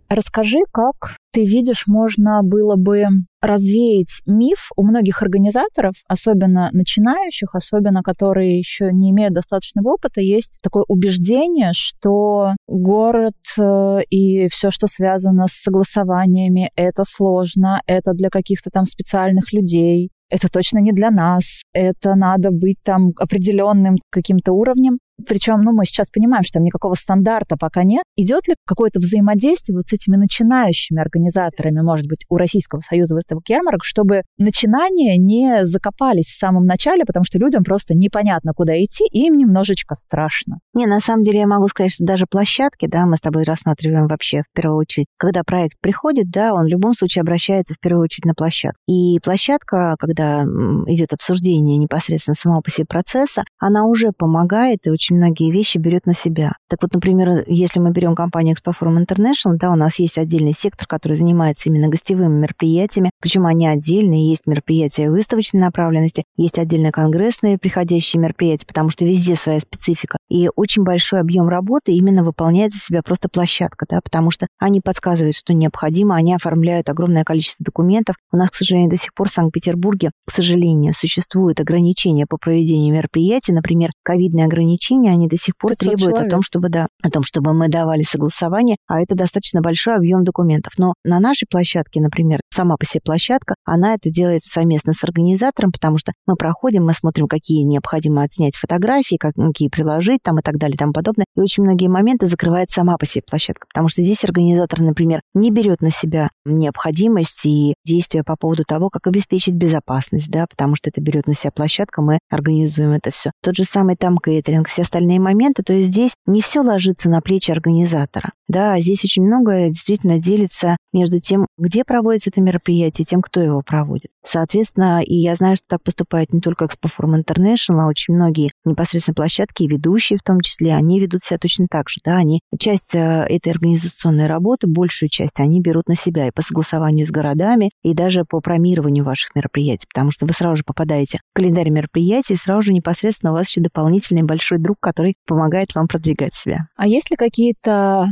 [0.09, 3.05] Расскажи, как ты видишь, можно было бы
[3.41, 10.57] развеять миф у многих организаторов, особенно начинающих, особенно которые еще не имеют достаточного опыта, есть
[10.63, 18.29] такое убеждение, что город э, и все, что связано с согласованиями, это сложно, это для
[18.29, 24.53] каких-то там специальных людей, это точно не для нас, это надо быть там определенным каким-то
[24.53, 24.97] уровнем.
[25.27, 28.03] Причем, ну, мы сейчас понимаем, что там никакого стандарта пока нет.
[28.15, 33.47] Идет ли какое-то взаимодействие вот с этими начинающими организаторами, может быть, у Российского союза выставок
[33.47, 39.05] ярмарок, чтобы начинания не закопались в самом начале, потому что людям просто непонятно, куда идти,
[39.05, 40.59] и им немножечко страшно.
[40.73, 44.07] Не, на самом деле я могу сказать, что даже площадки, да, мы с тобой рассматриваем
[44.07, 48.03] вообще в первую очередь, когда проект приходит, да, он в любом случае обращается в первую
[48.03, 48.79] очередь на площадку.
[48.87, 55.08] И площадка, когда идет обсуждение непосредственно самого по себе процесса, она уже помогает и очень
[55.09, 56.53] очень многие вещи берет на себя.
[56.69, 60.87] Так вот, например, если мы берем компанию Expoforum International, да, у нас есть отдельный сектор,
[60.87, 67.57] который занимается именно гостевыми мероприятиями, причем они отдельные, есть мероприятия выставочной направленности, есть отдельно конгрессные
[67.57, 70.17] приходящие мероприятия, потому что везде своя специфика.
[70.29, 74.81] И очень большой объем работы именно выполняет за себя просто площадка, да, потому что они
[74.81, 78.15] подсказывают, что необходимо, они оформляют огромное количество документов.
[78.31, 82.93] У нас, к сожалению, до сих пор в Санкт-Петербурге, к сожалению, существуют ограничения по проведению
[82.93, 86.27] мероприятий, например, ковидные ограничения, Украине они до сих пор требуют человек.
[86.27, 90.23] о том, чтобы, да, о том, чтобы мы давали согласование, а это достаточно большой объем
[90.23, 90.73] документов.
[90.77, 95.71] Но на нашей площадке, например, сама по себе площадка, она это делает совместно с организатором,
[95.71, 100.57] потому что мы проходим, мы смотрим, какие необходимо отснять фотографии, какие приложить там и так
[100.57, 101.25] далее и тому подобное.
[101.35, 105.51] И очень многие моменты закрывает сама по себе площадка, потому что здесь организатор, например, не
[105.51, 110.89] берет на себя необходимость и действия по поводу того, как обеспечить безопасность, да, потому что
[110.89, 113.31] это берет на себя площадка, мы организуем это все.
[113.43, 117.21] Тот же самый там кейтеринг, все остальные моменты, то есть здесь не все ложится на
[117.21, 118.31] плечи организатора.
[118.47, 123.61] Да, здесь очень многое действительно делится между тем, где проводится это мероприятие, тем, кто его
[123.61, 124.11] проводит.
[124.23, 128.51] Соответственно, и я знаю, что так поступает не только Expo Forum International, а очень многие
[128.69, 132.95] непосредственно площадки ведущие в том числе, они ведут себя точно так же, да, они часть
[132.95, 137.71] э, этой организационной работы, большую часть они берут на себя и по согласованию с городами,
[137.83, 142.33] и даже по промированию ваших мероприятий, потому что вы сразу же попадаете в календарь мероприятий,
[142.33, 146.67] и сразу же непосредственно у вас еще дополнительный большой друг, который помогает вам продвигать себя.
[146.77, 148.07] А есть ли какие-то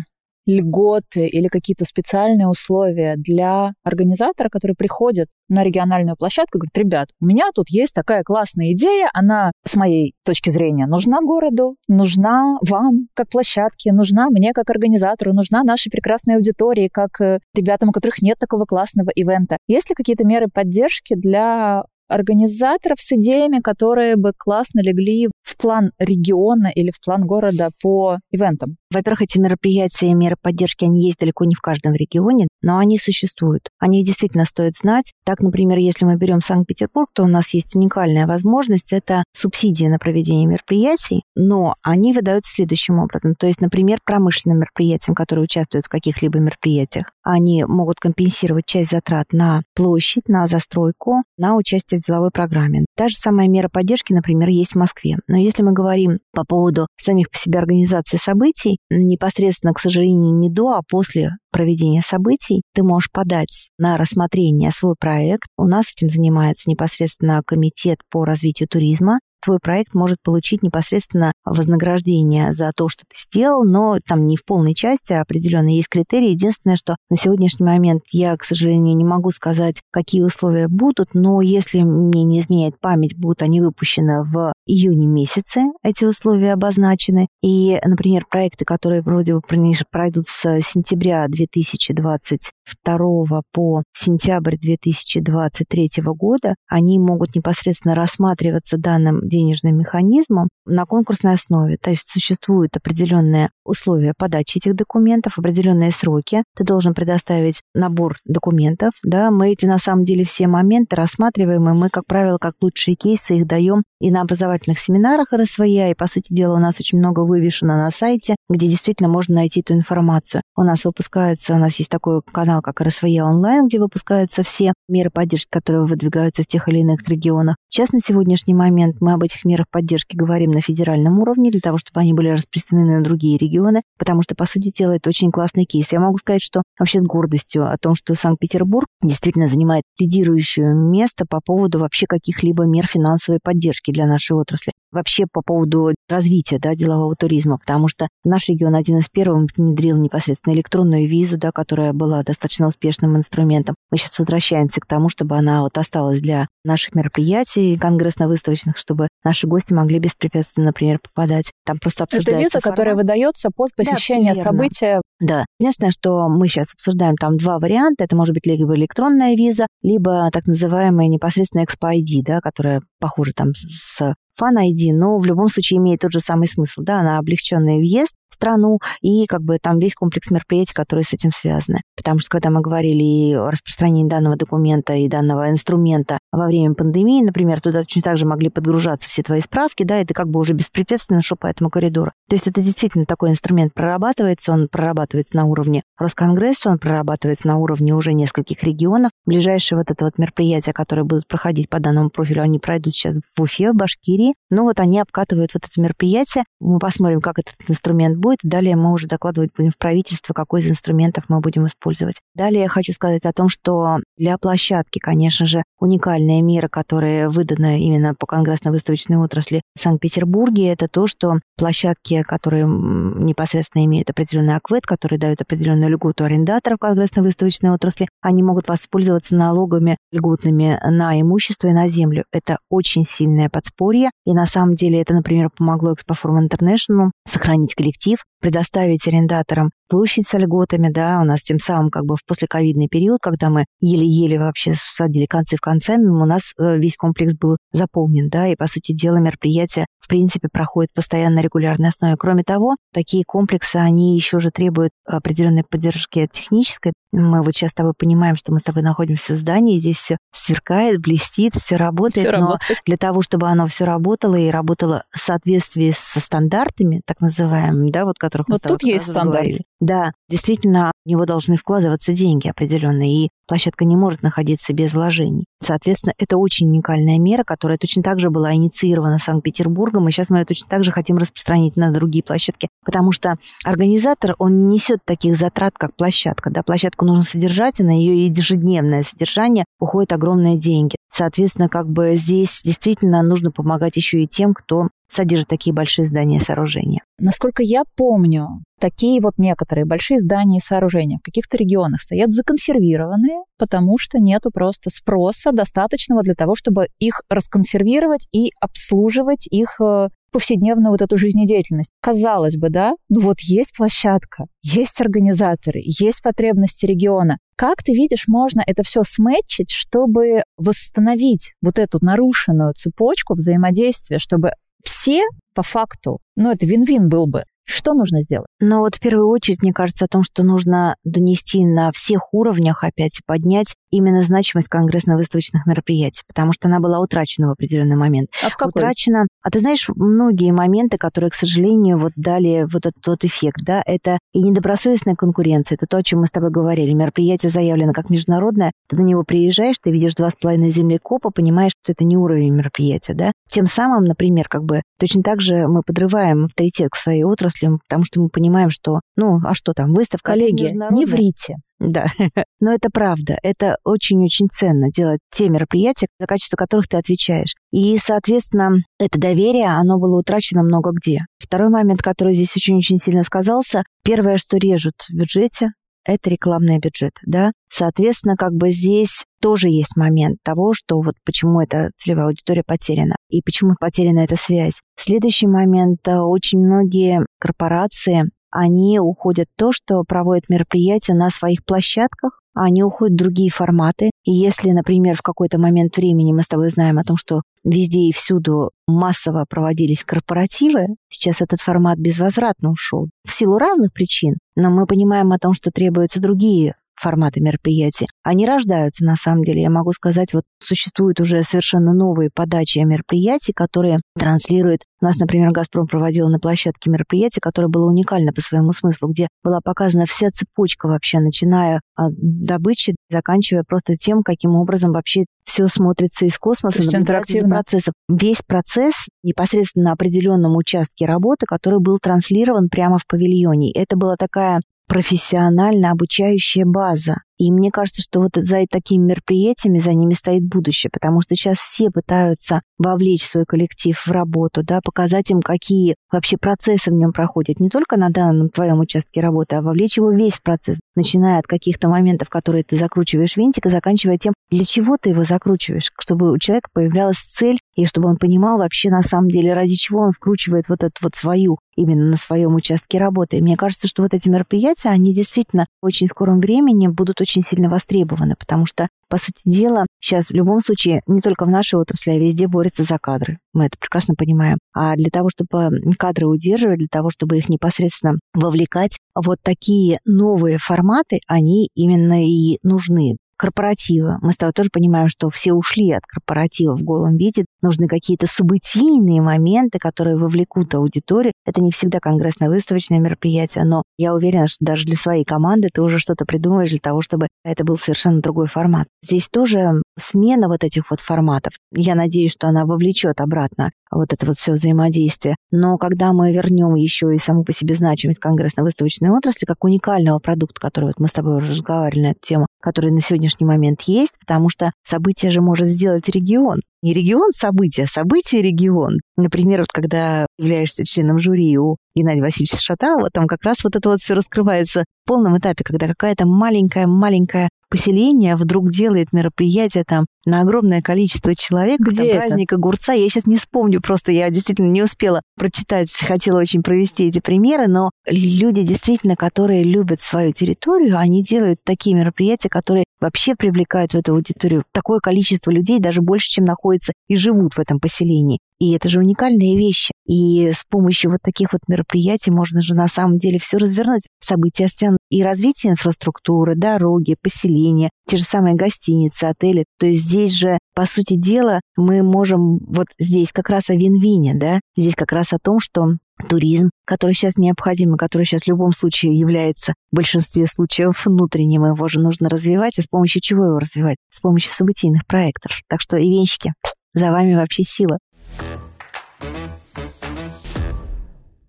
[0.47, 7.09] льготы или какие-то специальные условия для организатора, который приходит на региональную площадку и говорит, ребят,
[7.21, 12.57] у меня тут есть такая классная идея, она, с моей точки зрения, нужна городу, нужна
[12.67, 17.91] вам как площадке, нужна мне как организатору, нужна нашей прекрасной аудитории, как э, ребятам, у
[17.91, 19.57] которых нет такого классного ивента.
[19.67, 25.91] Есть ли какие-то меры поддержки для организаторов с идеями, которые бы классно легли в план
[25.99, 28.77] региона или в план города по ивентам?
[28.93, 32.97] Во-первых, эти мероприятия и меры поддержки, они есть далеко не в каждом регионе, но они
[32.97, 33.69] существуют.
[33.79, 35.13] О них действительно стоит знать.
[35.25, 39.99] Так, например, если мы берем Санкт-Петербург, то у нас есть уникальная возможность, это субсидии на
[39.99, 43.35] проведение мероприятий, но они выдаются следующим образом.
[43.35, 49.33] То есть, например, промышленным мероприятиям, которые участвуют в каких-либо мероприятиях, они могут компенсировать часть затрат
[49.33, 52.85] на площадь, на застройку, на участие в деловой программе.
[52.95, 55.17] Та же самая мера поддержки, например, есть в Москве.
[55.27, 60.49] Но если мы говорим по поводу самих по себе организации событий, непосредственно, к сожалению, не
[60.49, 65.47] до, а после проведения событий ты можешь подать на рассмотрение свой проект.
[65.57, 72.51] У нас этим занимается непосредственно комитет по развитию туризма твой проект может получить непосредственно вознаграждение
[72.51, 76.31] за то, что ты сделал, но там не в полной части, а определенно есть критерии.
[76.31, 81.41] Единственное, что на сегодняшний момент я, к сожалению, не могу сказать, какие условия будут, но
[81.41, 87.27] если мне не изменяет память, будут они выпущены в июне месяце, эти условия обозначены.
[87.41, 89.41] И, например, проекты, которые вроде бы
[89.89, 100.49] пройдут с сентября 2022 по сентябрь 2023 года, они могут непосредственно рассматриваться данным денежным механизмом
[100.65, 101.77] на конкурсной основе.
[101.77, 106.43] То есть существуют определенные условия подачи этих документов, определенные сроки.
[106.55, 108.91] Ты должен предоставить набор документов.
[109.03, 109.31] Да?
[109.31, 113.37] Мы эти на самом деле все моменты рассматриваем, и мы, как правило, как лучшие кейсы
[113.37, 117.21] их даем и на образовательных семинарах РСВЯ, и, по сути дела, у нас очень много
[117.21, 120.41] вывешено на сайте, где действительно можно найти эту информацию.
[120.55, 125.09] У нас выпускается, у нас есть такой канал, как РСВЯ онлайн, где выпускаются все меры
[125.09, 127.55] поддержки, которые выдвигаются в тех или иных регионах.
[127.69, 131.77] Сейчас на сегодняшний момент мы об этих мерах поддержки говорим на федеральном уровне, для того,
[131.77, 135.65] чтобы они были распространены на другие регионы, потому что, по сути дела, это очень классный
[135.65, 135.91] кейс.
[135.91, 141.25] Я могу сказать, что вообще с гордостью о том, что Санкт-Петербург действительно занимает лидирующее место
[141.29, 144.73] по поводу вообще каких-либо мер финансовой поддержки для нашей отрасли.
[144.91, 149.97] Вообще по поводу развития да, делового туризма, потому что наш регион один из первых внедрил
[149.97, 153.75] непосредственно электронную визу, да, которая была достаточно успешным инструментом.
[153.91, 159.47] Мы сейчас возвращаемся к тому, чтобы она вот осталась для наших мероприятий конгрессно-выставочных, чтобы наши
[159.47, 161.51] гости могли беспрепятственно, например, попадать.
[161.65, 162.75] Там просто обсуждается Это виза, формат.
[162.75, 165.01] которая выдается под посещение да, события.
[165.19, 165.45] Да.
[165.59, 168.03] Единственное, что мы сейчас обсуждаем там два варианта.
[168.03, 173.31] Это может быть либо электронная виза, либо так называемая непосредственно Expo ID, да, которая похожа
[173.35, 177.17] там с Fan ID, но в любом случае имеет тот же самый смысл, да, она
[177.17, 181.81] облегченный въезд, страну и как бы там весь комплекс мероприятий, которые с этим связаны.
[181.95, 187.23] Потому что когда мы говорили о распространении данного документа и данного инструмента во время пандемии,
[187.23, 190.39] например, туда точно так же могли подгружаться все твои справки, да, и ты как бы
[190.39, 192.11] уже беспрепятственно шел по этому коридору.
[192.29, 197.57] То есть это действительно такой инструмент прорабатывается, он прорабатывается на уровне Росконгресса, он прорабатывается на
[197.57, 199.11] уровне уже нескольких регионов.
[199.25, 203.41] Ближайшие вот это вот мероприятия, которые будут проходить по данному профилю, они пройдут сейчас в
[203.41, 204.33] Уфе, в Башкирии.
[204.49, 206.43] Ну вот они обкатывают вот это мероприятие.
[206.59, 208.26] Мы посмотрим, как этот инструмент будет.
[208.43, 212.15] Далее мы уже докладывать будем в правительство, какой из инструментов мы будем использовать.
[212.35, 217.79] Далее я хочу сказать о том, что для площадки, конечно же, уникальная мера, которая выдана
[217.79, 224.85] именно по конгрессно-выставочной отрасли в Санкт-Петербурге, это то, что площадки, которые непосредственно имеют определенный аквет,
[224.85, 231.73] которые дают определенную льготу арендаторов конгрессно-выставочной отрасли, они могут воспользоваться налогами льготными на имущество и
[231.73, 232.25] на землю.
[232.31, 238.06] Это очень сильное подспорье, и на самом деле это, например, помогло Expoforum International сохранить коллектив,
[238.07, 242.87] коллектив предоставить арендаторам площадь с льготами, да, у нас тем самым как бы в послековидный
[242.89, 247.57] период, когда мы еле-еле вообще сводили концы в концами, у нас э, весь комплекс был
[247.71, 252.15] заполнен, да, и, по сути дела, мероприятие, в принципе, проходит постоянно на регулярной основе.
[252.17, 256.93] Кроме того, такие комплексы, они еще же требуют определенной поддержки технической.
[257.11, 260.17] Мы вот сейчас с тобой понимаем, что мы с тобой находимся в здании, здесь все
[260.33, 262.79] сверкает, блестит, все работает, Всё но работает.
[262.85, 268.05] для того, чтобы оно все работало и работало в соответствии со стандартами, так называемыми, да,
[268.05, 269.53] вот которых мы Вот тобой тут есть говорили.
[269.53, 269.67] стандарт.
[269.79, 275.45] Да, действительно, в него должны вкладываться деньги определенные, и площадка не может находиться без вложений.
[275.61, 280.39] Соответственно, это очень уникальная мера, которая точно так же была инициирована Санкт-Петербургом, и сейчас мы
[280.39, 284.99] ее точно так же хотим распространить на другие площадки, потому что организатор, он не несет
[285.05, 286.49] таких затрат, как площадка.
[286.49, 290.97] Да, площадку нужно содержать, и на ее ежедневное содержание уходят огромные деньги.
[291.17, 296.37] Соответственно, как бы здесь действительно нужно помогать еще и тем, кто содержит такие большие здания
[296.37, 297.01] и сооружения.
[297.17, 303.39] Насколько я помню, такие вот некоторые большие здания и сооружения в каких-то регионах стоят законсервированные,
[303.57, 310.09] потому что нету просто спроса достаточного для того, чтобы их расконсервировать и обслуживать их э,
[310.37, 311.89] повседневную вот эту жизнедеятельность.
[311.99, 317.39] Казалось бы, да, ну вот есть площадка, есть организаторы, есть потребности региона.
[317.55, 324.51] Как ты видишь, можно это все сметчить, чтобы восстановить вот эту нарушенную цепочку взаимодействия, чтобы
[324.83, 325.23] все
[325.55, 328.47] по факту, ну это вин-вин был бы, что нужно сделать?
[328.59, 332.83] Но вот в первую очередь, мне кажется, о том, что нужно донести на всех уровнях
[332.83, 338.29] опять поднять именно значимость конгрессно-выставочных мероприятий, потому что она была утрачена в определенный момент.
[338.43, 338.81] А в какой?
[338.81, 339.27] Утрачена.
[339.41, 343.81] А ты знаешь, многие моменты, которые, к сожалению, вот дали вот этот вот эффект, да,
[343.85, 346.93] это и недобросовестная конкуренция, это то, о чем мы с тобой говорили.
[346.93, 351.71] Мероприятие заявлено как международное, ты на него приезжаешь, ты видишь два с половиной землекопа, понимаешь,
[351.83, 353.31] что это не уровень мероприятия, да.
[353.49, 357.79] Тем самым, например, как бы точно так же мы подрываем авторитет к своей отрасли, отраслям,
[357.87, 360.33] потому что мы понимаем, что, ну, а что там, выставка...
[360.33, 361.55] Коллеги, не врите.
[361.79, 362.07] Да,
[362.59, 363.37] но это правда.
[363.43, 367.53] Это очень-очень ценно делать те мероприятия, за качество которых ты отвечаешь.
[367.71, 371.21] И, соответственно, это доверие, оно было утрачено много где.
[371.37, 375.69] Второй момент, который здесь очень-очень сильно сказался, первое, что режут в бюджете,
[376.07, 377.51] это рекламный бюджет, да.
[377.69, 383.15] Соответственно, как бы здесь тоже есть момент того, что вот почему эта целевая аудитория потеряна
[383.29, 384.81] и почему потеряна эта связь.
[384.97, 385.99] Следующий момент.
[386.07, 392.65] Э, очень многие корпорации, они уходят в то, что проводят мероприятия на своих площадках, а
[392.65, 394.11] они уходят в другие форматы.
[394.23, 398.01] И если, например, в какой-то момент времени мы с тобой знаем о том, что везде
[398.01, 403.07] и всюду массово проводились корпоративы, сейчас этот формат безвозвратно ушел.
[403.25, 408.07] В силу разных причин, но мы понимаем о том, что требуются другие форматы мероприятий.
[408.23, 409.61] Они рождаются, на самом деле.
[409.61, 414.83] Я могу сказать, вот существуют уже совершенно новые подачи мероприятий, которые транслируют.
[414.99, 419.27] У нас, например, «Газпром» проводил на площадке мероприятие, которое было уникально по своему смыслу, где
[419.43, 425.67] была показана вся цепочка вообще, начиная от добычи, заканчивая просто тем, каким образом вообще все
[425.67, 427.49] смотрится из космоса, интерактивно.
[427.49, 427.93] процессов.
[428.09, 433.71] Весь процесс непосредственно на определенном участке работы, который был транслирован прямо в павильоне.
[433.73, 437.21] Это была такая профессионально обучающая база.
[437.37, 441.57] И мне кажется, что вот за такими мероприятиями за ними стоит будущее, потому что сейчас
[441.57, 447.11] все пытаются вовлечь свой коллектив в работу, да, показать им, какие вообще процессы в нем
[447.11, 451.47] проходят, не только на данном твоем участке работы, а вовлечь его весь процесс, начиная от
[451.47, 456.31] каких-то моментов, которые ты закручиваешь винтик, и заканчивая тем, для чего ты его закручиваешь, чтобы
[456.31, 460.11] у человека появлялась цель, и чтобы он понимал вообще на самом деле, ради чего он
[460.11, 463.37] вкручивает вот эту вот свою именно на своем участке работы.
[463.37, 467.26] И мне кажется, что вот эти мероприятия, они действительно в очень скором времени будут очень
[467.27, 471.79] сильно востребованы, потому что, по сути дела, сейчас в любом случае не только в нашей
[471.79, 473.39] отрасли, а везде борются за кадры.
[473.53, 474.57] Мы это прекрасно понимаем.
[474.73, 480.57] А для того, чтобы кадры удерживать, для того, чтобы их непосредственно вовлекать, вот такие новые
[480.57, 484.17] форматы, они именно и нужны корпоратива.
[484.21, 487.45] Мы с тобой тоже понимаем, что все ушли от корпоратива в голом виде.
[487.61, 491.33] Нужны какие-то событийные моменты, которые вовлекут аудиторию.
[491.45, 495.99] Это не всегда конгрессно-выставочное мероприятие, но я уверена, что даже для своей команды ты уже
[495.99, 498.87] что-то придумаешь для того, чтобы это был совершенно другой формат.
[499.03, 501.53] Здесь тоже смена вот этих вот форматов.
[501.71, 505.35] Я надеюсь, что она вовлечет обратно вот это вот все взаимодействие.
[505.51, 510.59] Но когда мы вернем еще и саму по себе значимость конгрессно-выставочной отрасли как уникального продукта,
[510.59, 514.49] который вот мы с тобой разговаривали на эту тему, который на сегодняшний момент есть, потому
[514.49, 516.59] что событие же может сделать регион.
[516.83, 518.99] Не регион события, а событие регион.
[519.15, 523.89] Например, вот когда являешься членом жюри у Геннадия Васильевича Шаталова, там как раз вот это
[523.89, 530.41] вот все раскрывается в полном этапе, когда какая-то маленькая-маленькая поселение вдруг делает мероприятие там на
[530.41, 531.79] огромное количество человек.
[531.79, 532.93] Где там, праздник огурца.
[532.93, 537.67] Я сейчас не вспомню, просто я действительно не успела прочитать, хотела очень провести эти примеры,
[537.67, 543.97] но люди действительно, которые любят свою территорию, они делают такие мероприятия, которые вообще привлекают в
[543.97, 548.39] эту аудиторию такое количество людей, даже больше, чем находится и живут в этом поселении.
[548.59, 549.91] И это же уникальные вещи.
[550.07, 554.07] И с помощью вот таких вот мероприятий можно же на самом деле все развернуть.
[554.19, 559.65] События стен и развитие инфраструктуры, дороги, поселения, те же самые гостиницы, отели.
[559.79, 564.35] То есть здесь же по сути дела, мы можем вот здесь как раз о вин-вине,
[564.35, 565.93] да, здесь как раз о том, что
[566.29, 571.65] туризм, который сейчас необходим, и который сейчас в любом случае является в большинстве случаев внутренним,
[571.65, 573.97] его же нужно развивать, а с помощью чего его развивать?
[574.11, 575.61] С помощью событийных проектов.
[575.67, 576.53] Так что, ивенщики,
[576.93, 577.97] за вами вообще сила.